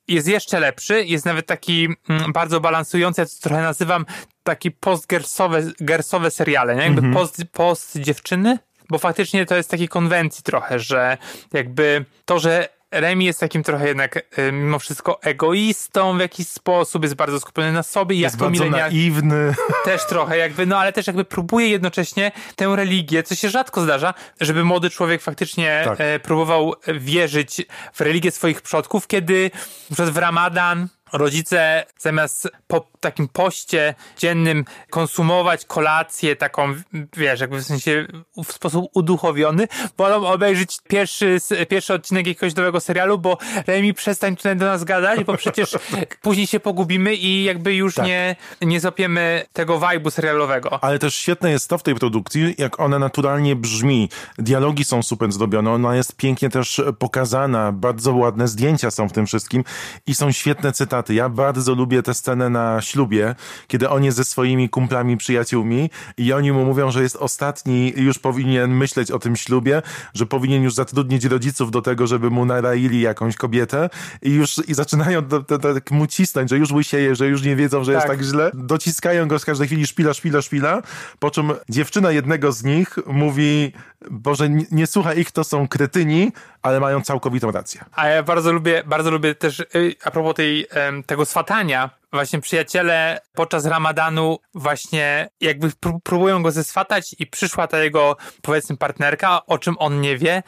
jest 0.08 0.28
jeszcze 0.28 0.60
lepszy, 0.60 1.06
jest 1.06 1.26
nawet 1.26 1.46
taki 1.46 1.88
mm, 2.10 2.34
bardzo 2.34 2.60
balansujący, 2.60 3.22
ja 3.22 3.26
to 3.26 3.32
trochę 3.42 3.62
nazywam 3.62 4.06
taki 4.44 4.72
post-gersowe 4.72 5.64
gersowe 5.80 6.32
seriale, 6.32 6.76
nie? 6.76 6.82
Jakby 6.82 7.14
post, 7.14 7.44
post 7.52 7.98
dziewczyny, 8.00 8.60
bo 8.90 8.98
faktycznie 8.98 9.46
to 9.46 9.56
jest 9.56 9.70
takiej 9.70 9.88
konwencji 9.88 10.44
trochę, 10.44 10.80
że 10.80 11.18
jakby 11.54 12.06
to, 12.26 12.40
że 12.40 12.77
Remi 12.92 13.26
jest 13.26 13.40
takim 13.40 13.64
trochę 13.64 13.88
jednak 13.88 14.16
y, 14.40 14.52
mimo 14.52 14.80
wszystko 14.80 15.22
egoistą 15.22 16.18
w 16.18 16.20
jakiś 16.20 16.48
sposób, 16.48 17.04
jest 17.04 17.16
bardzo 17.16 17.40
skupiony 17.40 17.72
na 17.72 17.84
sobie 17.84 18.16
i 18.16 18.20
Jest 18.20 18.36
jak 18.36 18.40
to 18.40 18.46
bardzo 18.46 18.64
milenia 18.64 18.88
naiwny. 18.88 19.56
też 19.86 20.06
trochę 20.06 20.38
jakby, 20.38 20.66
no 20.66 20.78
ale 20.80 20.94
też 20.94 21.08
jakby 21.08 21.26
próbuje 21.26 21.68
jednocześnie 21.70 22.32
tę 22.56 22.76
religię, 22.76 23.24
co 23.24 23.36
się 23.36 23.50
rzadko 23.50 23.82
zdarza, 23.82 24.14
żeby 24.42 24.64
młody 24.64 24.90
człowiek 24.90 25.22
faktycznie 25.22 25.82
Tak. 25.86 26.02
e, 26.02 26.20
próbował 26.20 26.74
wierzyć 26.88 27.62
w 27.94 28.02
religię 28.02 28.32
swoich 28.32 28.62
przodków, 28.62 29.08
kiedy 29.08 29.52
na 29.90 29.94
przykład 29.94 30.10
w 30.10 30.18
Ramadan 30.18 30.88
rodzice 31.14 31.86
zamiast 31.98 32.48
po 32.68 32.88
takim 33.00 33.28
poście 33.28 33.96
dziennym 34.18 34.66
konsumować 34.90 35.66
kolację 35.66 36.36
taką, 36.36 36.74
wiesz, 37.18 37.40
jakby 37.40 37.62
w 37.62 37.66
sensie 37.66 38.08
w 38.46 38.52
sposób 38.52 38.86
uduchowiony, 38.94 39.68
wolą 39.98 40.28
obejrzeć 40.28 40.80
pierwszy, 40.88 41.38
pierwszy 41.70 41.94
odcinek 41.94 42.28
jakiegoś 42.28 42.56
nowego 42.56 42.80
serialu, 42.80 43.18
bo 43.18 43.38
Remi 43.68 43.94
przestań 43.94 44.36
tutaj 44.36 44.56
do 44.56 44.66
nas 44.66 44.84
gadać, 44.84 45.24
bo 45.24 45.38
przecież 45.38 45.78
później 46.22 46.48
się 46.48 46.60
pogubimy 46.60 47.16
i 47.16 47.44
jakby 47.44 47.76
już 47.76 47.96
Tak. 47.96 48.06
nie, 48.06 48.36
nie 48.62 48.80
złapiemy 48.80 49.46
tego 49.54 49.80
vibe'u 49.80 50.12
serialowego. 50.12 50.84
Ale 50.84 51.00
też 51.00 51.16
świetne 51.16 51.52
jest 51.52 51.70
to 51.70 51.78
w 51.78 51.84
tej 51.84 51.96
produkcji, 51.96 52.56
jak 52.58 52.80
ona 52.80 53.00
naturalnie 53.00 53.56
brzmi. 53.56 54.10
Dialogi 54.38 54.84
są 54.84 55.04
super 55.04 55.32
zrobione, 55.32 55.72
ona 55.72 55.96
jest 55.96 56.16
pięknie 56.16 56.50
też 56.50 56.82
pokazana, 57.00 57.72
bardzo 57.72 58.14
ładne 58.14 58.48
zdjęcia 58.48 58.92
są 58.92 59.10
w 59.10 59.14
tym 59.14 59.26
wszystkim 59.26 59.64
i 60.08 60.16
są 60.16 60.32
świetne 60.32 60.72
cytaty 60.72 60.97
warsztaty. 60.98 61.14
Ja 61.14 61.30
bardzo 61.30 61.76
lubię 61.76 62.04
tę 62.04 62.14
scenę 62.14 62.50
na 62.50 62.82
ślubie, 62.82 63.36
kiedy 63.68 63.90
on 63.90 64.04
jest 64.04 64.18
ze 64.18 64.24
swoimi 64.24 64.70
kumplami, 64.70 65.18
przyjaciółmi 65.18 65.90
i 66.18 66.34
oni 66.34 66.52
mu 66.52 66.66
mówią, 66.66 66.92
że 66.92 67.04
jest 67.04 67.16
ostatni, 67.16 67.94
już 67.96 68.20
powinien 68.20 68.72
myśleć 68.72 69.12
o 69.12 69.20
tym 69.20 69.36
ślubie, 69.36 69.82
że 70.14 70.26
powinien 70.26 70.64
już 70.64 70.74
zatrudnić 70.74 71.26
rodziców 71.26 71.72
do 71.72 71.82
tego, 71.82 72.08
żeby 72.08 72.30
mu 72.30 72.46
naraili 72.46 73.02
jakąś 73.02 73.36
kobietę 73.36 73.90
i 74.22 74.32
już 74.34 74.58
i 74.68 74.74
zaczynają 74.74 75.24
tak 75.62 75.92
mu 75.92 76.08
cisnąć, 76.08 76.50
że 76.50 76.58
już 76.58 76.72
łysieje, 76.72 77.16
że 77.16 77.28
już 77.28 77.44
nie 77.44 77.56
wiedzą, 77.56 77.84
że 77.84 77.92
jest 77.92 78.08
Tak. 78.08 78.18
tak 78.18 78.26
źle. 78.26 78.52
Dociskają 78.54 79.28
go 79.28 79.40
z 79.40 79.46
każdej 79.46 79.68
chwili 79.68 79.88
szpila, 79.88 80.14
szpila, 80.14 80.42
szpila, 80.42 80.82
po 81.20 81.32
czym 81.32 81.54
dziewczyna 81.70 82.12
jednego 82.12 82.52
z 82.52 82.64
nich 82.64 82.98
mówi, 83.08 83.74
Boże, 84.12 84.50
nie, 84.50 84.66
nie 84.72 84.88
słuchaj 84.88 85.20
ich, 85.20 85.32
to 85.32 85.44
są 85.44 85.68
kretyni, 85.68 86.32
ale 86.62 86.80
mają 86.80 87.02
całkowitą 87.02 87.52
rację. 87.52 87.82
A 87.96 88.08
ja 88.08 88.24
bardzo 88.24 88.52
lubię, 88.54 88.84
bardzo 88.86 89.12
lubię 89.12 89.36
też, 89.36 89.60
y, 89.60 89.96
a 90.04 90.12
propos 90.12 90.36
tej, 90.36 90.68
em, 90.70 90.87
tego 91.06 91.26
swatania, 91.26 91.90
właśnie 92.14 92.42
przyjaciele 92.42 93.22
podczas 93.34 93.66
ramadanu 93.66 94.40
właśnie 94.56 95.30
jakby 95.42 95.68
pró- 95.68 96.00
próbują 96.04 96.44
go 96.44 96.52
zeswatać 96.52 97.16
i 97.20 97.28
przyszła 97.28 97.68
ta 97.68 97.84
jego, 97.84 98.18
powiedzmy, 98.42 98.78
partnerka, 98.78 99.46
o 99.46 99.58
czym 99.58 99.76
on 99.80 100.02
nie 100.02 100.18
wie. 100.18 100.44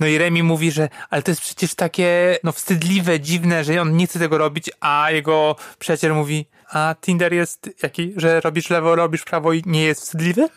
No 0.00 0.06
i 0.06 0.18
Remi 0.18 0.42
mówi, 0.42 0.70
że 0.70 0.88
ale 1.10 1.22
to 1.22 1.30
jest 1.30 1.40
przecież 1.40 1.74
takie 1.74 2.38
no 2.44 2.52
wstydliwe, 2.52 3.20
dziwne, 3.20 3.64
że 3.64 3.80
on 3.80 3.96
nie 3.96 4.06
chce 4.06 4.18
tego 4.18 4.38
robić, 4.38 4.70
a 4.80 5.10
jego 5.10 5.56
przyjaciel 5.78 6.12
mówi, 6.12 6.46
a 6.70 6.94
Tinder 7.00 7.34
jest 7.34 7.70
jaki, 7.82 8.12
że 8.16 8.40
robisz 8.40 8.70
lewo, 8.70 8.96
robisz 8.96 9.24
prawo 9.24 9.52
i 9.52 9.62
nie 9.66 9.82
jest 9.82 10.00
wstydliwy? 10.00 10.48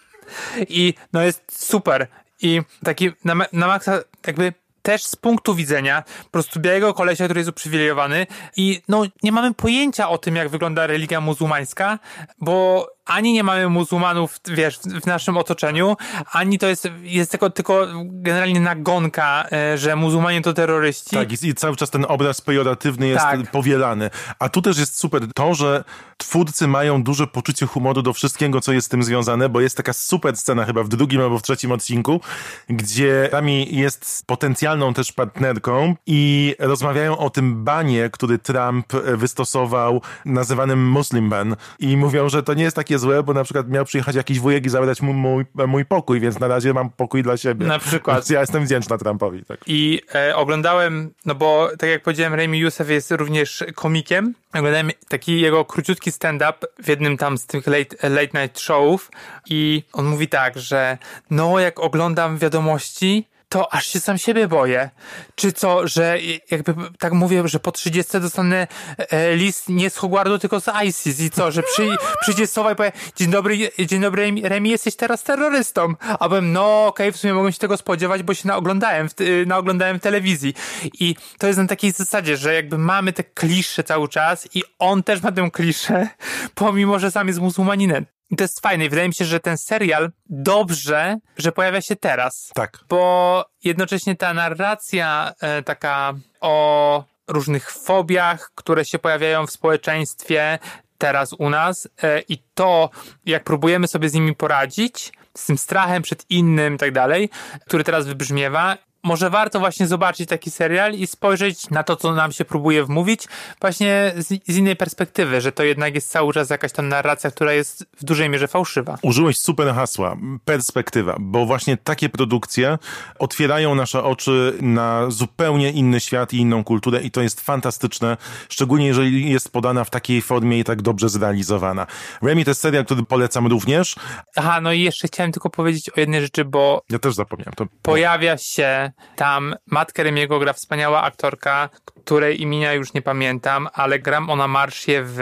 I 0.69 0.93
no 1.13 1.21
jest 1.21 1.65
super. 1.67 2.07
I 2.41 2.61
taki 2.83 3.11
na, 3.25 3.35
na 3.53 3.67
maksa 3.67 3.99
jakby 4.27 4.53
też 4.83 5.03
z 5.03 5.15
punktu 5.15 5.55
widzenia 5.55 6.03
po 6.23 6.29
prostu 6.29 6.59
białego 6.59 6.93
kolesia, 6.93 7.25
który 7.25 7.39
jest 7.39 7.49
uprzywilejowany 7.49 8.27
i 8.57 8.81
no 8.87 9.03
nie 9.23 9.31
mamy 9.31 9.53
pojęcia 9.53 10.09
o 10.09 10.17
tym, 10.17 10.35
jak 10.35 10.49
wygląda 10.49 10.87
religia 10.87 11.21
muzułmańska, 11.21 11.99
bo 12.39 12.87
ani 13.05 13.33
nie 13.33 13.43
mamy 13.43 13.69
muzułmanów, 13.69 14.39
wiesz, 14.47 14.77
w, 14.77 15.05
naszym 15.05 15.37
otoczeniu, 15.37 15.95
ani 16.31 16.59
to 16.59 16.67
jest, 16.67 16.87
jest 17.01 17.31
tylko, 17.31 17.49
tylko 17.49 17.87
generalnie 18.03 18.59
nagonka, 18.59 19.45
e, 19.51 19.77
że 19.77 19.95
muzułmanie 19.95 20.41
to 20.41 20.53
terroryści. 20.53 21.15
Tak, 21.15 21.43
i, 21.43 21.47
i 21.47 21.55
cały 21.55 21.75
czas 21.75 21.89
ten 21.89 22.05
obraz 22.09 22.41
pejoratywny 22.41 23.07
jest 23.07 23.21
Tak. 23.21 23.51
powielany. 23.51 24.09
A 24.39 24.49
tu 24.49 24.61
też 24.61 24.77
jest 24.77 24.97
super 24.97 25.33
to, 25.35 25.55
że 25.55 25.83
twórcy 26.17 26.67
mają 26.67 27.03
duże 27.03 27.27
poczucie 27.27 27.65
humoru 27.65 28.01
do 28.01 28.13
wszystkiego, 28.13 28.61
co 28.61 28.73
jest 28.73 28.87
z 28.87 28.89
tym 28.89 29.03
związane, 29.03 29.49
bo 29.49 29.61
jest 29.61 29.77
taka 29.77 29.93
super 29.93 30.37
scena 30.37 30.65
chyba 30.65 30.83
w 30.83 30.87
drugim 30.87 31.21
albo 31.21 31.39
w 31.39 31.41
trzecim 31.41 31.71
odcinku, 31.71 32.21
gdzie 32.69 33.29
Rami 33.31 33.75
jest 33.75 34.23
potencjalną 34.25 34.93
też 34.93 35.11
partnerką 35.11 35.95
i 36.05 36.55
rozmawiają 36.59 37.17
o 37.17 37.29
tym 37.29 37.63
banie, 37.63 38.09
który 38.09 38.39
Trump 38.39 38.93
wystosował, 38.93 40.01
nazywanym 40.25 40.89
Muslim 40.89 41.29
ban. 41.29 41.55
I 41.79 41.97
mówią, 41.97 42.29
że 42.29 42.43
to 42.43 42.53
nie 42.53 42.63
jest 42.63 42.75
takie 42.75 42.92
złe, 42.97 43.23
bo 43.23 43.33
na 43.33 43.43
przykład 43.43 43.69
miał 43.69 43.85
przyjechać 43.85 44.15
jakiś 44.15 44.39
wujek 44.39 44.65
i 44.65 44.69
zabrać 44.69 45.01
mu 45.01 45.13
mój, 45.13 45.45
mój 45.67 45.85
pokój, 45.85 46.19
więc 46.19 46.39
na 46.39 46.47
razie 46.47 46.73
mam 46.73 46.89
pokój 46.89 47.23
dla 47.23 47.37
siebie. 47.37 47.65
Na 47.65 47.79
przykład. 47.79 48.17
Więc 48.17 48.29
ja 48.29 48.39
jestem 48.41 48.65
wdzięczna 48.65 48.97
Trumpowi. 48.97 49.45
Tak. 49.45 49.59
I 49.67 50.01
e, 50.15 50.35
oglądałem, 50.35 51.13
no 51.25 51.35
bo 51.35 51.69
tak 51.79 51.89
jak 51.89 52.03
powiedziałem, 52.03 52.33
Remy 52.33 52.57
Youssef 52.57 52.89
jest 52.89 53.11
również 53.11 53.63
komikiem. 53.75 54.33
Oglądałem 54.53 54.91
taki 55.07 55.41
jego 55.41 55.65
króciutki 55.65 56.11
stand-up 56.11 56.53
w 56.83 56.87
jednym 56.87 57.17
tam 57.17 57.37
z 57.37 57.45
tych 57.45 57.67
late, 57.67 58.09
late 58.09 58.41
night 58.41 58.59
showów 58.59 59.11
i 59.49 59.83
on 59.93 60.05
mówi 60.05 60.27
tak, 60.27 60.59
że 60.59 60.97
no 61.29 61.59
jak 61.59 61.79
oglądam 61.79 62.37
wiadomości, 62.37 63.27
to 63.53 63.73
aż 63.73 63.87
się 63.87 63.99
sam 63.99 64.17
siebie 64.17 64.47
boję. 64.47 64.89
Czy 65.35 65.51
co, 65.51 65.87
że 65.87 66.17
jakby 66.51 66.75
tak 66.99 67.13
mówię, 67.13 67.43
że 67.45 67.59
po 67.59 67.71
30 67.71 68.19
dostanę 68.19 68.67
e, 68.97 69.35
list 69.35 69.69
nie 69.69 69.89
z 69.89 69.97
Hogwartu, 69.97 70.39
tylko 70.39 70.59
z 70.59 70.69
ISIS 70.85 71.19
i 71.19 71.29
co, 71.29 71.51
że 71.51 71.63
przy, 71.63 71.95
przyjdzie 72.21 72.47
sowa 72.47 72.71
i 72.71 72.75
powie, 72.75 72.91
dzień 73.15 73.31
dobry, 73.31 73.57
dzień 73.79 74.01
dobry 74.01 74.31
Remi, 74.43 74.69
jesteś 74.69 74.95
teraz 74.95 75.23
terrorystą. 75.23 75.93
A 76.19 76.29
byłem, 76.29 76.53
no 76.53 76.85
okej, 76.85 77.11
w 77.11 77.17
sumie 77.17 77.33
mogłem 77.33 77.53
się 77.53 77.59
tego 77.59 77.77
spodziewać, 77.77 78.23
bo 78.23 78.33
się 78.33 78.47
naoglądałem 78.47 79.09
w, 79.09 79.21
y, 79.21 79.45
naoglądałem 79.45 79.99
w 79.99 80.01
telewizji. 80.01 80.53
I 80.99 81.15
to 81.37 81.47
jest 81.47 81.59
na 81.59 81.67
takiej 81.67 81.91
zasadzie, 81.91 82.37
że 82.37 82.53
jakby 82.53 82.77
mamy 82.77 83.13
te 83.13 83.23
klisze 83.23 83.83
cały 83.83 84.09
czas 84.09 84.47
i 84.53 84.63
on 84.79 85.03
też 85.03 85.21
ma 85.21 85.31
tę 85.31 85.49
kliszę, 85.51 86.07
pomimo, 86.55 86.99
że 86.99 87.11
sam 87.11 87.27
jest 87.27 87.39
muzułmaninem. 87.39 88.05
I 88.33 88.35
to 88.35 88.43
jest 88.43 88.59
fajne 88.59 88.85
i 88.85 88.89
wydaje 88.89 89.07
mi 89.07 89.13
się, 89.13 89.25
że 89.25 89.39
ten 89.39 89.57
serial 89.57 90.11
dobrze, 90.29 91.17
że 91.37 91.51
pojawia 91.51 91.81
się 91.81 91.95
teraz 91.95 92.51
Tak. 92.53 92.79
bo 92.89 93.45
jednocześnie 93.63 94.15
ta 94.15 94.33
narracja 94.33 95.33
e, 95.41 95.63
taka 95.63 96.13
o 96.41 97.03
różnych 97.27 97.71
fobiach, 97.71 98.51
które 98.55 98.85
się 98.85 98.99
pojawiają 98.99 99.47
w 99.47 99.51
społeczeństwie 99.51 100.59
teraz 100.97 101.33
u 101.33 101.49
nas 101.49 101.87
e, 102.03 102.21
i 102.21 102.37
to, 102.53 102.89
jak 103.25 103.43
próbujemy 103.43 103.87
sobie 103.87 104.09
z 104.09 104.13
nimi 104.13 104.35
poradzić, 104.35 105.13
z 105.37 105.45
tym 105.45 105.57
strachem 105.57 106.03
przed 106.03 106.25
innym 106.29 106.75
i 106.75 106.77
tak 106.77 106.91
dalej, 106.91 107.29
który 107.65 107.83
teraz 107.83 108.07
wybrzmiewa, 108.07 108.77
może 109.03 109.29
warto 109.29 109.59
właśnie 109.59 109.87
zobaczyć 109.87 110.29
taki 110.29 110.51
serial 110.51 110.93
i 110.93 111.07
spojrzeć 111.07 111.69
na 111.69 111.83
to, 111.83 111.95
co 111.95 112.13
nam 112.13 112.31
się 112.31 112.45
próbuje 112.45 112.83
wmówić, 112.83 113.27
właśnie 113.61 114.13
z, 114.17 114.27
z 114.27 114.57
innej 114.57 114.75
perspektywy, 114.75 115.41
że 115.41 115.51
to 115.51 115.63
jednak 115.63 115.95
jest 115.95 116.11
cały 116.11 116.33
czas 116.33 116.49
jakaś 116.49 116.71
tam 116.71 116.87
narracja, 116.87 117.31
która 117.31 117.53
jest 117.53 117.85
w 117.97 118.03
dużej 118.03 118.29
mierze 118.29 118.47
fałszywa. 118.47 118.97
Użyłeś 119.01 119.37
super 119.37 119.73
hasła, 119.73 120.17
perspektywa, 120.45 121.15
bo 121.19 121.45
właśnie 121.45 121.77
takie 121.77 122.09
produkcje 122.09 122.77
otwierają 123.19 123.75
nasze 123.75 124.03
oczy 124.03 124.57
na 124.61 125.11
zupełnie 125.11 125.71
inny 125.71 125.99
świat 125.99 126.33
i 126.33 126.37
inną 126.37 126.63
kulturę 126.63 127.01
i 127.01 127.11
to 127.11 127.21
jest 127.21 127.41
fantastyczne, 127.41 128.17
szczególnie 128.49 128.87
jeżeli 128.87 129.31
jest 129.31 129.51
podana 129.51 129.83
w 129.83 129.89
takiej 129.89 130.21
formie 130.21 130.59
i 130.59 130.63
tak 130.63 130.81
dobrze 130.81 131.09
zrealizowana. 131.09 131.87
Remy 132.21 132.43
to 132.43 132.51
jest 132.51 132.61
serial, 132.61 132.85
który 132.85 133.03
polecam 133.03 133.47
również. 133.47 133.95
Aha, 134.35 134.61
no 134.61 134.73
i 134.73 134.81
jeszcze 134.81 135.07
chciałem 135.07 135.31
tylko 135.31 135.49
powiedzieć 135.49 135.89
o 135.89 135.99
jednej 135.99 136.21
rzeczy, 136.21 136.45
bo 136.45 136.81
Ja 136.89 136.99
też 136.99 137.15
zapomniałem. 137.15 137.53
To 137.53 137.65
pojawia 137.81 138.37
się 138.37 138.92
tam 139.15 139.55
matkę 139.65 140.03
Remiego 140.03 140.39
gra 140.39 140.53
wspaniała 140.53 141.01
aktorka, 141.01 141.69
której 141.85 142.41
imienia 142.41 142.73
już 142.73 142.93
nie 142.93 143.01
pamiętam, 143.01 143.67
ale 143.73 143.99
gram 143.99 144.29
ona 144.29 144.47
marszie 144.47 145.03
w 145.03 145.17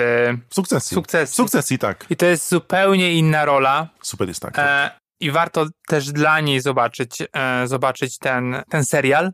w 0.50 0.56
sukcesji. 0.56 0.96
Sukcesji. 0.96 1.34
W 1.34 1.36
sukcesji, 1.36 1.80
tak. 1.80 2.06
i 2.10 2.16
to 2.16 2.26
jest 2.26 2.50
zupełnie 2.50 3.14
inna 3.14 3.46
rola 3.46 3.88
Super 4.02 4.28
jest 4.28 4.42
tak. 4.42 4.60
e, 4.60 4.92
i 5.20 5.32
warto 5.32 5.66
też 5.88 6.12
dla 6.12 6.40
niej 6.40 6.62
zobaczyć, 6.62 7.24
e, 7.34 7.68
zobaczyć 7.68 8.18
ten, 8.18 8.64
ten 8.70 8.86
serial, 8.86 9.32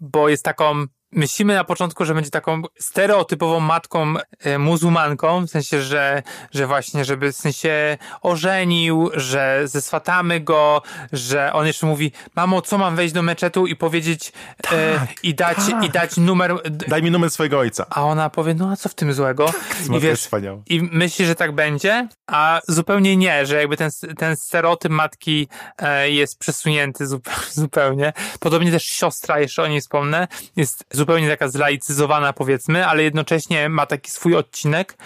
bo 0.00 0.28
jest 0.28 0.44
taką 0.44 0.84
Myślimy 1.12 1.54
na 1.54 1.64
początku, 1.64 2.04
że 2.04 2.14
będzie 2.14 2.30
taką 2.30 2.62
stereotypową 2.78 3.60
matką 3.60 4.14
e, 4.40 4.58
muzułmanką, 4.58 5.46
w 5.46 5.50
sensie, 5.50 5.82
że, 5.82 6.22
że 6.54 6.66
właśnie, 6.66 7.04
żeby 7.04 7.32
w 7.32 7.36
sensie 7.36 7.98
ożenił, 8.22 9.10
że 9.14 9.60
zeswatamy 9.64 10.40
go, 10.40 10.82
że 11.12 11.52
on 11.52 11.66
jeszcze 11.66 11.86
mówi, 11.86 12.12
mamo, 12.36 12.62
co 12.62 12.78
mam 12.78 12.96
wejść 12.96 13.14
do 13.14 13.22
meczetu 13.22 13.66
i 13.66 13.76
powiedzieć 13.76 14.32
e, 14.72 15.06
i 15.22 15.34
dać, 15.34 15.56
tak. 15.70 15.84
i 15.84 15.90
dać 15.90 16.16
numer, 16.16 16.54
Daj 16.88 17.02
mi 17.02 17.10
numer 17.10 17.30
swojego 17.30 17.58
ojca. 17.58 17.86
a 17.90 18.02
ona 18.04 18.30
powie, 18.30 18.54
no 18.54 18.70
a 18.70 18.76
co 18.76 18.88
w 18.88 18.94
tym 18.94 19.12
złego? 19.12 19.52
I 19.86 19.90
Matka 19.90 20.06
jest 20.06 20.22
wspaniała. 20.22 20.58
i 20.66 20.82
myśli, 20.82 21.26
że 21.26 21.34
tak 21.34 21.52
będzie, 21.52 22.08
a 22.26 22.60
zupełnie 22.68 23.16
nie, 23.16 23.46
że 23.46 23.56
jakby 23.56 23.76
ten, 23.76 23.90
ten 24.18 24.36
stereotyp 24.36 24.92
matki 24.92 25.48
e, 25.78 26.10
jest 26.10 26.38
przesunięty 26.38 27.04
zupe- 27.06 27.50
zupełnie. 27.62 28.12
Podobnie 28.40 28.70
też 28.72 28.84
siostra, 28.84 29.40
jeszcze 29.40 29.62
o 29.62 29.66
niej 29.66 29.80
wspomnę, 29.80 30.28
jest 30.56 30.84
zupełnie 30.90 31.05
taka 31.06 31.48
zlaicyzowana 31.48 32.32
powiedzmy, 32.32 32.86
ale 32.86 33.02
jednocześnie 33.02 33.68
ma 33.68 33.86
taki 33.86 34.10
swój 34.10 34.36
odcinek, 34.36 34.96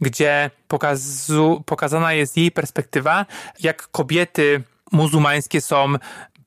gdzie 0.00 0.50
pokazu, 0.68 1.62
pokazana 1.66 2.12
jest 2.12 2.36
jej 2.36 2.50
perspektywa, 2.50 3.26
jak 3.60 3.88
kobiety 3.90 4.62
muzułmańskie 4.92 5.60
są 5.60 5.94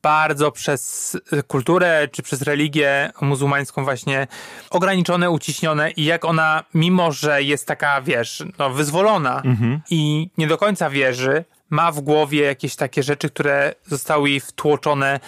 bardzo 0.02 0.52
przez 0.52 1.18
kulturę 1.48 2.08
czy 2.12 2.24
przez 2.24 2.42
religię 2.42 3.12
muzułmańską 3.22 3.84
właśnie 3.84 4.28
ograniczone, 4.70 5.30
uciśnione 5.30 5.92
i 5.92 6.06
jak 6.06 6.26
ona, 6.26 6.64
mimo 6.74 7.12
że 7.12 7.44
jest 7.44 7.68
taka, 7.68 8.02
wiesz, 8.02 8.44
no 8.60 8.70
wyzwolona 8.70 9.42
i 9.90 10.30
nie 10.38 10.48
do 10.48 10.58
końca 10.58 10.90
wierzy, 10.90 11.44
ma 11.70 11.92
w 11.92 12.02
głowie 12.02 12.42
jakieś 12.42 12.76
takie 12.76 13.04
rzeczy, 13.04 13.30
które 13.30 13.76
zostały 13.86 14.30
jej 14.30 14.40
wtłoczone 14.40 15.20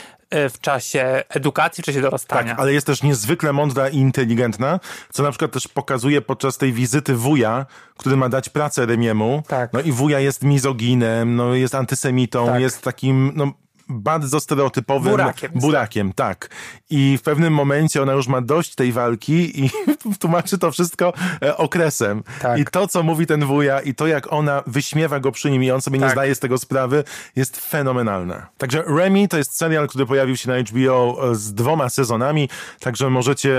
w 0.49 0.59
czasie 0.61 1.23
edukacji, 1.29 1.81
w 1.81 1.85
czasie 1.85 2.01
dorastania. 2.01 2.51
Tak, 2.51 2.59
ale 2.59 2.73
jest 2.73 2.87
też 2.87 3.03
niezwykle 3.03 3.53
mądra 3.53 3.89
i 3.89 3.97
inteligentna, 3.97 4.79
co 5.11 5.23
na 5.23 5.29
przykład 5.31 5.51
też 5.51 5.67
pokazuje 5.67 6.21
podczas 6.21 6.57
tej 6.57 6.73
wizyty 6.73 7.15
wuja, 7.15 7.65
który 7.97 8.17
ma 8.17 8.29
dać 8.29 8.49
pracę 8.49 8.85
Remiemu. 8.85 9.43
Tak. 9.47 9.73
No 9.73 9.81
i 9.81 9.91
wuja 9.91 10.19
jest 10.19 10.43
mizoginem, 10.43 11.35
no 11.35 11.53
jest 11.53 11.75
antysemitą, 11.75 12.45
Tak. 12.45 12.61
jest 12.61 12.81
takim, 12.81 13.31
no 13.35 13.51
bardzo 13.89 14.39
stereotypowym 14.39 15.11
Burakiem. 15.11 15.51
burakiem, 15.55 16.13
tak. 16.13 16.49
I 16.89 17.17
w 17.17 17.21
pewnym 17.21 17.53
momencie 17.53 18.01
ona 18.01 18.13
już 18.13 18.27
ma 18.27 18.41
dość 18.41 18.75
tej 18.75 18.91
walki 18.91 19.65
i 19.65 19.69
tłumaczy 20.19 20.57
to 20.57 20.71
wszystko 20.71 21.13
e, 21.41 21.57
okresem. 21.57 22.23
Tak. 22.41 22.59
I 22.59 22.65
to, 22.65 22.87
co 22.87 23.03
mówi 23.03 23.25
ten 23.25 23.45
wuja 23.45 23.81
i 23.81 23.95
to, 23.95 24.07
jak 24.07 24.33
ona 24.33 24.63
wyśmiewa 24.67 25.19
go 25.19 25.31
przy 25.31 25.51
nim 25.51 25.63
i 25.63 25.71
on 25.71 25.81
sobie 25.81 25.99
nie 25.99 26.05
Tak. 26.05 26.11
zdaje 26.13 26.35
z 26.35 26.39
tego 26.39 26.57
sprawy, 26.57 27.03
jest 27.35 27.69
fenomenalne. 27.69 28.45
Także 28.57 28.83
Remy 28.87 29.27
to 29.27 29.37
jest 29.37 29.57
serial, 29.57 29.87
który 29.87 30.05
pojawił 30.05 30.37
się 30.37 30.49
na 30.49 30.59
HBO 30.59 31.17
z 31.35 31.53
dwoma 31.53 31.89
sezonami, 31.89 32.49
także 32.79 33.09
możecie 33.09 33.49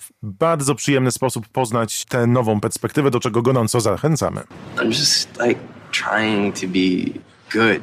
w 0.00 0.10
bardzo 0.22 0.74
przyjemny 0.74 1.10
sposób 1.10 1.48
poznać 1.48 2.04
tę 2.04 2.26
nową 2.26 2.60
perspektywę, 2.60 3.10
do 3.10 3.20
czego 3.20 3.42
gorąco 3.42 3.80
zachęcamy. 3.80 4.40
I'm 4.76 4.86
just 4.86 5.28
like 5.46 5.60
trying 5.92 6.54
to 6.60 6.66
be 6.66 7.20
good. 7.52 7.82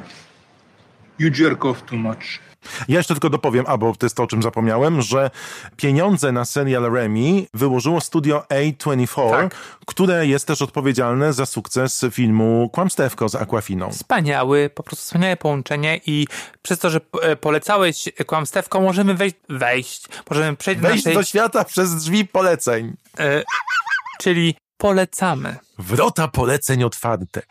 You 1.18 1.30
jerk 1.38 1.64
off 1.64 1.82
too 1.82 1.96
much. 1.98 2.18
Ja 2.88 2.98
jeszcze 2.98 3.14
tylko 3.14 3.30
dopowiem, 3.30 3.64
a 3.68 3.76
bo 3.76 3.96
to 3.96 4.06
jest 4.06 4.16
to, 4.16 4.22
o 4.22 4.26
czym 4.26 4.42
zapomniałem, 4.42 5.02
że 5.02 5.30
pieniądze 5.76 6.32
na 6.32 6.44
serial 6.44 6.92
Remy 6.92 7.46
wyłożyło 7.54 8.00
studio 8.00 8.44
A24, 8.50 9.30
Tak. 9.30 9.54
które 9.86 10.26
jest 10.26 10.46
też 10.46 10.62
odpowiedzialne 10.62 11.32
za 11.32 11.46
sukces 11.46 12.04
filmu 12.10 12.70
Kłamstewko 12.72 13.28
z 13.28 13.34
Aquafiną. 13.34 13.90
Wspaniały, 13.90 14.70
po 14.74 14.82
prostu 14.82 15.04
wspaniałe 15.04 15.36
połączenie 15.36 16.00
i 16.06 16.26
przez 16.62 16.78
to, 16.78 16.90
że 16.90 17.00
e, 17.22 17.36
polecałeś 17.36 18.08
kłamstewko, 18.26 18.80
możemy 18.80 19.14
wejść, 19.14 19.36
wejść 19.48 20.06
możemy 20.30 20.56
przejść 20.56 20.80
do 20.80 20.88
Wejść 20.88 21.04
naszej... 21.04 21.16
do 21.18 21.24
świata 21.24 21.64
przez 21.64 21.94
drzwi 21.96 22.24
poleceń. 22.24 22.96
E, 23.18 23.42
czyli 24.20 24.54
polecamy. 24.76 25.56
Wrota 25.78 26.28
poleceń 26.28 26.84
otwarte. 26.84 27.42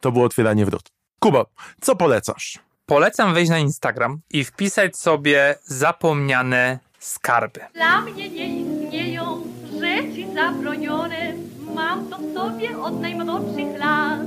To 0.00 0.12
było 0.12 0.24
otwieranie 0.24 0.66
wrot. 0.66 0.82
Kuba, 1.22 1.44
co 1.80 1.96
polecasz? 1.96 2.58
Polecam 2.86 3.34
wejść 3.34 3.50
na 3.50 3.58
Instagram 3.58 4.20
i 4.30 4.44
wpisać 4.44 4.96
sobie 4.96 5.54
zapomniane 5.64 6.78
skarby. 6.98 7.60
Dla 7.74 8.00
mnie 8.00 8.28
nie 8.28 8.60
istnieją 8.60 9.42
rzeczy 9.80 10.34
zabronione. 10.34 11.32
Mam 11.74 12.08
to 12.08 12.18
w 12.18 12.34
sobie 12.34 12.78
od 12.78 13.00
najmłodszych 13.00 13.78
lat. 13.78 14.20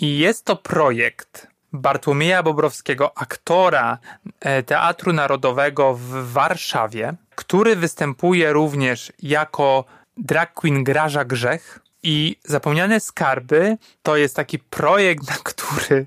I 0.00 0.18
jest 0.18 0.44
to 0.44 0.56
projekt 0.56 1.46
Bartłomieja 1.72 2.42
Bobrowskiego, 2.42 3.18
aktora 3.18 3.98
e, 4.40 4.62
Teatru 4.62 5.12
Narodowego 5.12 5.94
w 5.94 6.32
Warszawie, 6.32 7.14
który 7.34 7.76
występuje 7.76 8.52
również 8.52 9.12
jako 9.22 9.84
drag 10.16 10.54
queen 10.54 10.84
Graża 10.84 11.24
Grzech. 11.24 11.85
I 12.08 12.36
Zapomniane 12.44 13.00
Skarby 13.00 13.78
to 14.02 14.16
jest 14.16 14.36
taki 14.36 14.58
projekt, 14.58 15.28
na 15.28 15.36
który 15.44 16.06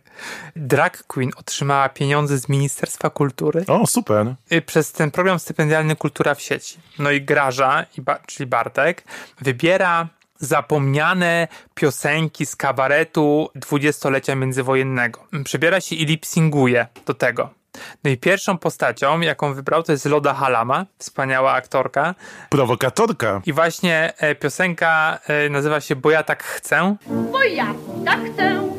drag 0.55 1.03
queen 1.03 1.31
otrzymała 1.35 1.89
pieniądze 1.89 2.37
z 2.37 2.49
Ministerstwa 2.49 3.09
Kultury 3.09 3.65
O, 3.67 3.87
super. 3.87 4.35
przez 4.65 4.91
ten 4.91 5.11
program 5.11 5.39
stypendialny 5.39 5.95
Kultura 5.95 6.35
w 6.35 6.41
sieci. 6.41 6.77
No 6.99 7.11
i 7.11 7.21
Graża, 7.21 7.85
czyli 8.25 8.47
Bartek, 8.47 9.03
wybiera 9.41 10.07
zapomniane 10.39 11.47
piosenki 11.75 12.45
z 12.45 12.55
kabaretu 12.55 13.49
dwudziestolecia 13.55 14.35
międzywojennego. 14.35 15.27
Przybiera 15.43 15.81
się 15.81 15.95
i 15.95 16.05
lipsinguje 16.05 16.87
do 17.05 17.13
tego. 17.13 17.58
No 18.03 18.09
i 18.09 18.17
pierwszą 18.17 18.57
postacią, 18.57 19.19
jaką 19.19 19.53
wybrał, 19.53 19.83
to 19.83 19.91
jest 19.91 20.05
Loda 20.05 20.33
Halama, 20.33 20.85
wspaniała 20.97 21.51
aktorka. 21.51 22.15
Prowokatorka. 22.49 23.41
I 23.45 23.53
właśnie 23.53 24.13
e, 24.17 24.35
piosenka 24.35 25.19
e, 25.27 25.49
nazywa 25.49 25.81
się 25.81 25.95
Bo 25.95 26.11
ja 26.11 26.23
tak 26.23 26.43
chcę. 26.43 26.95
Bo 27.31 27.43
ja 27.43 27.73
tak 28.05 28.19
chcę, 28.33 28.69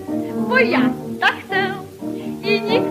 bo 0.49 0.59
ja 0.59 0.81
tak 1.21 1.35
chcę. 1.45 1.75
I 2.43 2.61
nikt 2.61 2.87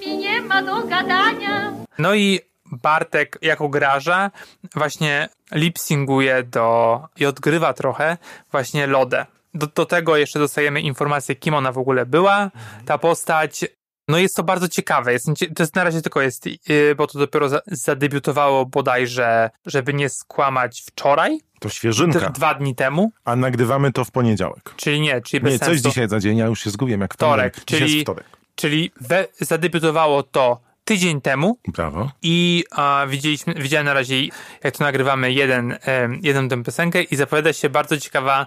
mi 0.00 0.16
nie 0.16 0.40
ma 0.40 0.62
do 0.62 0.82
gadania. 0.86 1.72
No 1.98 2.14
i 2.14 2.40
Bartek 2.72 3.38
jako 3.42 3.68
graża 3.68 4.30
właśnie 4.74 5.28
lipsinguje 5.52 6.42
do 6.42 7.00
i 7.16 7.26
odgrywa 7.26 7.72
trochę 7.72 8.16
właśnie 8.52 8.86
Lodę. 8.86 9.26
Do, 9.54 9.66
do 9.66 9.86
tego 9.86 10.16
jeszcze 10.16 10.38
dostajemy 10.38 10.80
informację, 10.80 11.36
kim 11.36 11.54
ona 11.54 11.72
w 11.72 11.78
ogóle 11.78 12.06
była, 12.06 12.50
ta 12.86 12.98
postać. 12.98 13.64
No 14.12 14.18
jest 14.18 14.36
to 14.36 14.42
bardzo 14.42 14.68
ciekawe. 14.68 15.12
Jest, 15.12 15.26
to 15.54 15.62
jest 15.62 15.76
na 15.76 15.84
razie 15.84 16.02
tylko 16.02 16.20
jest, 16.22 16.46
yy, 16.46 16.94
bo 16.96 17.06
to 17.06 17.18
dopiero 17.18 17.48
za, 17.48 17.60
zadebiutowało 17.66 18.66
bodajże, 18.66 19.50
żeby 19.66 19.94
nie 19.94 20.08
skłamać 20.08 20.82
wczoraj, 20.86 21.40
To 21.60 21.68
świeżynka. 21.68 22.30
dwa 22.30 22.54
dni 22.54 22.74
temu, 22.74 23.12
A 23.24 23.36
nagrywamy 23.36 23.92
to 23.92 24.04
w 24.04 24.10
poniedziałek. 24.10 24.74
czyli 24.76 25.00
nie, 25.00 25.20
czyli 25.20 25.40
bez 25.40 25.52
Nie, 25.52 25.58
coś 25.58 25.68
sensu. 25.68 25.88
dzisiaj 25.88 26.08
za 26.08 26.20
dzień, 26.20 26.38
ja 26.38 26.46
już 26.46 26.60
się 26.64 26.70
zgubiłem 26.70 27.00
jak 27.00 27.14
Wtorek, 27.14 27.54
Dzisiaj 27.66 27.80
jest 27.80 27.90
czyli, 27.92 28.02
wtorek. 28.02 28.24
czyli 28.54 28.90
we, 29.00 29.26
zadebiutowało 29.40 30.22
to 30.22 30.60
tydzień 30.84 31.20
temu, 31.20 31.58
Brawo. 31.68 32.10
I 32.22 32.64
a, 32.70 33.06
widzieliśmy, 33.08 33.54
widziałem 33.54 33.86
na 33.86 33.94
razie, 33.94 34.16
jak 34.64 34.76
to 34.76 34.84
nagrywamy, 34.84 35.32
jeden, 35.32 35.78
jedną 36.22 36.48
tę 36.48 36.62
piosenkę 36.62 37.02
i 37.02 37.16
zapowiada 37.16 37.52
się 37.52 37.70
bardzo 37.70 37.96
ciekawa 37.98 38.46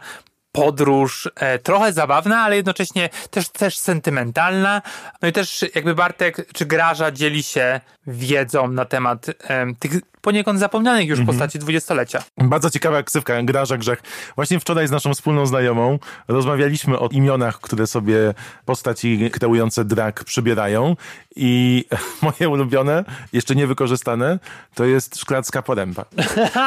podróż, 0.56 1.30
e, 1.36 1.60
trochę 1.60 1.94
zabawna, 1.94 2.40
ale 2.40 2.56
jednocześnie 2.56 3.10
też, 3.32 3.50
też 3.50 3.78
sentymentalna. 3.78 4.82
No 5.22 5.28
i 5.28 5.32
też 5.32 5.66
jakby 5.76 5.96
Bartek 5.96 6.54
czy 6.54 6.66
Graża 6.66 7.12
dzieli 7.12 7.44
się 7.44 7.82
wiedzą 8.08 8.68
na 8.68 8.86
temat 8.86 9.26
em, 9.48 9.76
tych 9.76 9.92
poniekąd 10.26 10.60
zapomnianych 10.60 11.08
już 11.08 11.22
postaci 11.26 11.60
dwudziestolecia. 11.60 12.24
Bardzo 12.38 12.70
ciekawa 12.70 13.04
ksywka, 13.04 13.44
Graża 13.44 13.78
Grzech. 13.78 14.04
Właśnie 14.36 14.60
wczoraj 14.60 14.88
z 14.88 14.92
naszą 14.92 15.14
wspólną 15.14 15.46
znajomą 15.46 16.00
rozmawialiśmy 16.28 17.00
o 17.00 17.08
imionach, 17.08 17.60
które 17.60 17.88
sobie 17.88 18.34
postaci 18.66 19.30
kreujące 19.32 19.86
drag 19.86 20.24
przybierają 20.24 20.96
i 21.36 21.86
moje 22.22 22.50
ulubione, 22.50 23.04
jeszcze 23.34 23.56
niewykorzystane, 23.56 24.40
to 24.76 24.86
jest 24.86 25.20
szklacka 25.20 25.62
poręba. 25.62 26.06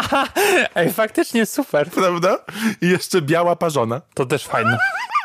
Ej, 0.75 0.93
faktycznie 0.93 1.47
super. 1.47 1.91
Prawda? 1.91 2.39
I 2.81 2.89
jeszcze 2.89 3.23
biała 3.23 3.57
parzona. 3.57 4.01
To 4.15 4.27
też 4.27 4.47
fajne. 4.47 4.79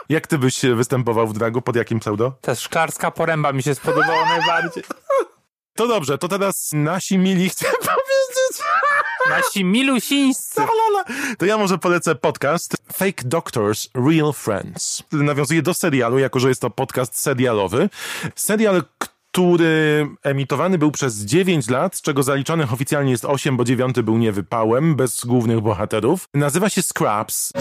Jak 0.09 0.27
ty 0.27 0.37
byś 0.37 0.61
występował 0.75 1.27
w 1.27 1.33
dragu? 1.33 1.61
Pod 1.61 1.75
jakim 1.75 1.99
pseudo? 1.99 2.33
Ta 2.41 2.55
szklarska 2.55 3.11
poręba 3.11 3.53
mi 3.53 3.63
się 3.63 3.75
spodobała 3.75 4.25
najbardziej. 4.25 4.83
To 5.75 5.87
dobrze, 5.87 6.17
to 6.17 6.27
teraz 6.27 6.69
nasi 6.73 7.17
mili 7.17 7.49
chciałem 7.49 7.75
powiedzieć. 7.95 8.67
Nasi 9.29 9.65
milusińscy. 9.65 10.61
To 11.37 11.45
ja 11.45 11.57
może 11.57 11.77
polecę 11.77 12.15
podcast 12.15 12.75
Fake 12.93 13.23
Doctors, 13.25 13.89
Real 13.95 14.33
Friends. 14.33 15.03
Nawiązuje 15.11 15.61
do 15.61 15.73
serialu, 15.73 16.19
jako 16.19 16.39
że 16.39 16.49
jest 16.49 16.61
to 16.61 16.69
podcast 16.69 17.19
serialowy. 17.19 17.89
Serial, 18.35 18.83
który 19.31 20.07
emitowany 20.23 20.77
był 20.77 20.91
przez 20.91 21.15
9 21.15 21.69
lat, 21.69 21.95
z 21.95 22.01
czego 22.01 22.23
zaliczonych 22.23 22.73
oficjalnie 22.73 23.11
jest 23.11 23.25
8, 23.25 23.57
bo 23.57 23.63
9 23.63 24.01
był 24.01 24.17
niewypałem, 24.17 24.95
bez 24.95 25.25
głównych 25.25 25.61
bohaterów. 25.61 26.29
Nazywa 26.33 26.69
się 26.69 26.81
Scraps. 26.81 27.51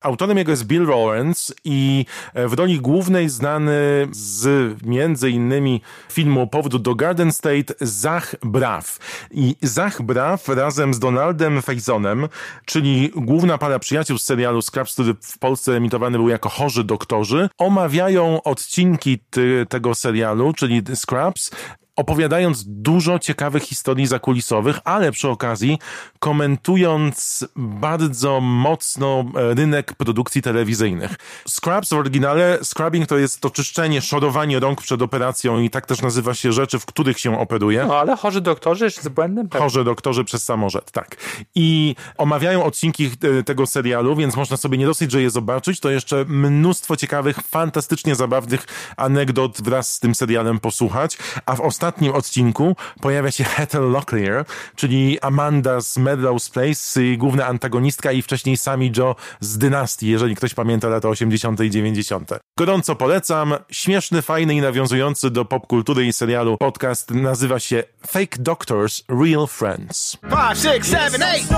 Autorem 0.00 0.38
jego 0.38 0.50
jest 0.50 0.64
Bill 0.64 0.86
Lawrence 0.86 1.54
i 1.64 2.06
e, 2.34 2.48
w 2.48 2.52
roli 2.52 2.80
głównej 2.80 3.28
znany 3.28 3.72
z 4.10 4.46
między 4.86 5.30
innymi 5.30 5.82
filmu 6.12 6.46
Powrót 6.46 6.82
do 6.82 6.94
Garden 6.94 7.32
State 7.32 7.74
Zach 7.80 8.34
Braff. 8.42 8.98
I 9.30 9.56
Zach 9.62 10.02
Braff 10.02 10.48
razem 10.48 10.94
z 10.94 10.98
Donaldem 10.98 11.62
Fazonem, 11.62 12.28
czyli 12.64 13.10
główna 13.16 13.58
para 13.58 13.78
przyjaciół 13.78 14.18
z 14.18 14.22
serialu 14.22 14.62
Scraps, 14.62 14.92
który 14.92 15.14
w 15.22 15.38
Polsce 15.38 15.72
emitowany 15.72 16.18
był 16.18 16.28
jako 16.28 16.48
Chorzy 16.48 16.84
Doktorzy, 16.84 17.48
omawiają 17.58 18.42
odcinki 18.42 19.18
ty, 19.30 19.66
tego 19.68 19.94
serialu, 19.94 20.52
czyli 20.52 20.82
Scraps, 20.94 21.50
opowiadając 21.96 22.64
dużo 22.66 23.18
ciekawych 23.18 23.62
historii 23.62 24.06
zakulisowych, 24.06 24.78
ale 24.84 25.12
przy 25.12 25.28
okazji 25.28 25.78
komentując 26.18 27.44
bardzo 27.56 28.40
mocno 28.40 29.24
e, 29.34 29.54
rynek 29.54 29.94
produkcji 29.94 30.42
telewizyjnych. 30.42 31.14
Scrubs 31.48 31.88
w 31.88 31.92
oryginale, 31.92 32.58
scrubbing 32.62 33.06
to 33.06 33.18
jest 33.18 33.40
to 33.40 33.50
czyszczenie, 33.50 34.00
szorowanie 34.00 34.60
rąk 34.60 34.82
przed 34.82 35.02
operacją 35.02 35.60
i 35.60 35.70
tak 35.70 35.86
też 35.86 36.02
nazywa 36.02 36.34
się 36.34 36.52
rzeczy, 36.52 36.78
w 36.78 36.86
których 36.86 37.18
się 37.20 37.40
operuje. 37.40 37.84
No 37.88 37.96
ale 37.96 38.16
chorzy 38.16 38.40
doktorzy 38.40 38.90
z 38.90 39.08
błędem? 39.08 39.48
pewnie. 39.48 39.64
Chorzy 39.64 39.84
doktorzy 39.84 40.24
przez 40.24 40.44
samorzet, 40.44 40.90
tak. 40.90 41.16
I 41.54 41.96
omawiają 42.18 42.64
odcinki 42.64 43.10
e, 43.38 43.42
tego 43.42 43.66
serialu, 43.66 44.16
więc 44.16 44.36
można 44.36 44.56
sobie 44.56 44.78
nie 44.78 44.86
dosyć, 44.86 45.10
że 45.12 45.22
je 45.22 45.30
zobaczyć, 45.30 45.80
to 45.80 45.90
jeszcze 45.90 46.24
mnóstwo 46.28 46.96
ciekawych, 46.96 47.36
fantastycznie 47.36 48.14
zabawnych 48.14 48.66
anegdot 48.96 49.62
wraz 49.62 49.94
z 49.94 50.00
tym 50.00 50.14
serialem 50.14 50.60
posłuchać. 50.60 51.18
A 51.46 51.56
w 51.56 51.60
ostatnim 51.60 51.81
odcinku 52.14 52.76
pojawia 53.00 53.30
się 53.30 53.44
Heather 53.44 53.82
Locklear, 53.82 54.44
czyli 54.76 55.20
Amanda 55.20 55.80
z 55.80 55.96
Melrose 55.96 56.50
Place, 56.50 57.00
y, 57.00 57.16
główna 57.16 57.46
antagonistka 57.46 58.12
i 58.12 58.22
wcześniej 58.22 58.56
Sami 58.56 58.92
Joe 58.96 59.16
z 59.40 59.58
Dynastii, 59.58 60.08
jeżeli 60.08 60.36
ktoś 60.36 60.54
pamięta 60.54 60.88
lata 60.88 61.08
80. 61.08 61.60
i 61.60 61.70
90. 61.70 62.30
Gorąco 62.58 62.96
polecam. 62.96 63.54
Śmieszny, 63.70 64.22
fajny 64.22 64.54
i 64.54 64.60
nawiązujący 64.60 65.30
do 65.30 65.44
popkultury 65.44 66.06
i 66.06 66.12
serialu 66.12 66.56
podcast 66.58 67.10
nazywa 67.10 67.60
się 67.60 67.84
Fake 68.06 68.36
Doctors, 68.38 69.02
Real 69.08 69.46
Friends. 69.46 70.18
Five, 70.22 70.58
six, 70.58 70.88
seven, 70.88 71.22
eight. 71.22 71.48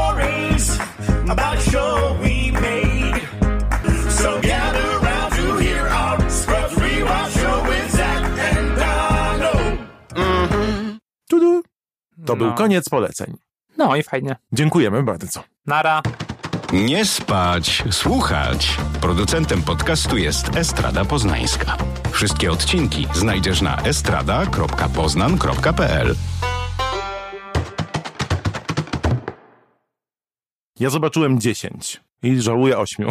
To 12.26 12.36
był 12.36 12.46
No. 12.46 12.54
koniec 12.54 12.88
poleceń. 12.88 13.36
No 13.78 13.96
i 13.96 14.02
fajnie. 14.02 14.36
Dziękujemy 14.52 15.02
bardzo. 15.02 15.42
Nara. 15.66 16.02
Nie 16.72 17.04
spać, 17.04 17.82
słuchać. 17.90 18.76
Producentem 19.00 19.62
podcastu 19.62 20.16
jest 20.16 20.56
Estrada 20.56 21.04
Poznańska. 21.04 21.76
Wszystkie 22.12 22.52
odcinki 22.52 23.06
znajdziesz 23.14 23.62
na 23.62 23.76
estrada.poznan.pl. 23.82 26.14
Ja 30.80 30.90
zobaczyłem 30.90 31.40
10 31.40 32.00
i 32.22 32.40
żałuję 32.40 32.78
8. 32.78 33.08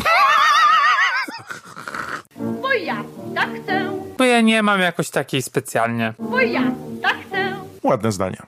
Bo 2.62 2.74
ja 2.74 3.04
tak 3.36 3.50
chcę, 3.64 3.92
Bo 4.18 4.24
ja 4.24 4.42
nie 4.42 4.64
mam 4.64 4.80
jakoś 4.80 5.10
takiej 5.10 5.42
specjalnie. 5.42 6.14
bo 6.20 6.40
ja 6.40 6.62
tak 7.02 7.18
chcę. 7.28 7.56
Ładne 7.84 8.12
zdania. 8.12 8.46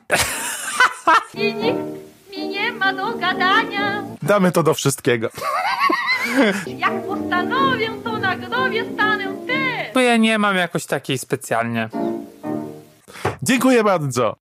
I 1.34 1.54
nikt 1.54 1.80
mi 2.32 2.48
nie 2.48 2.72
ma 2.72 2.94
do 2.94 3.18
gadania. 3.18 4.04
Damy 4.22 4.52
to 4.52 4.64
do 4.64 4.74
wszystkiego. 4.74 5.30
Jak 6.68 7.08
postanowię, 7.08 7.90
to 8.04 8.18
na 8.18 8.36
głowie 8.36 8.86
stanę 8.94 9.24
też. 9.48 9.94
Bo 9.94 10.00
ja 10.00 10.18
nie 10.18 10.38
mam 10.40 10.56
jakoś 10.56 10.86
takiej 10.86 11.18
specjalnie. 11.18 11.90
Dziękuję 13.44 13.84
bardzo. 13.84 14.36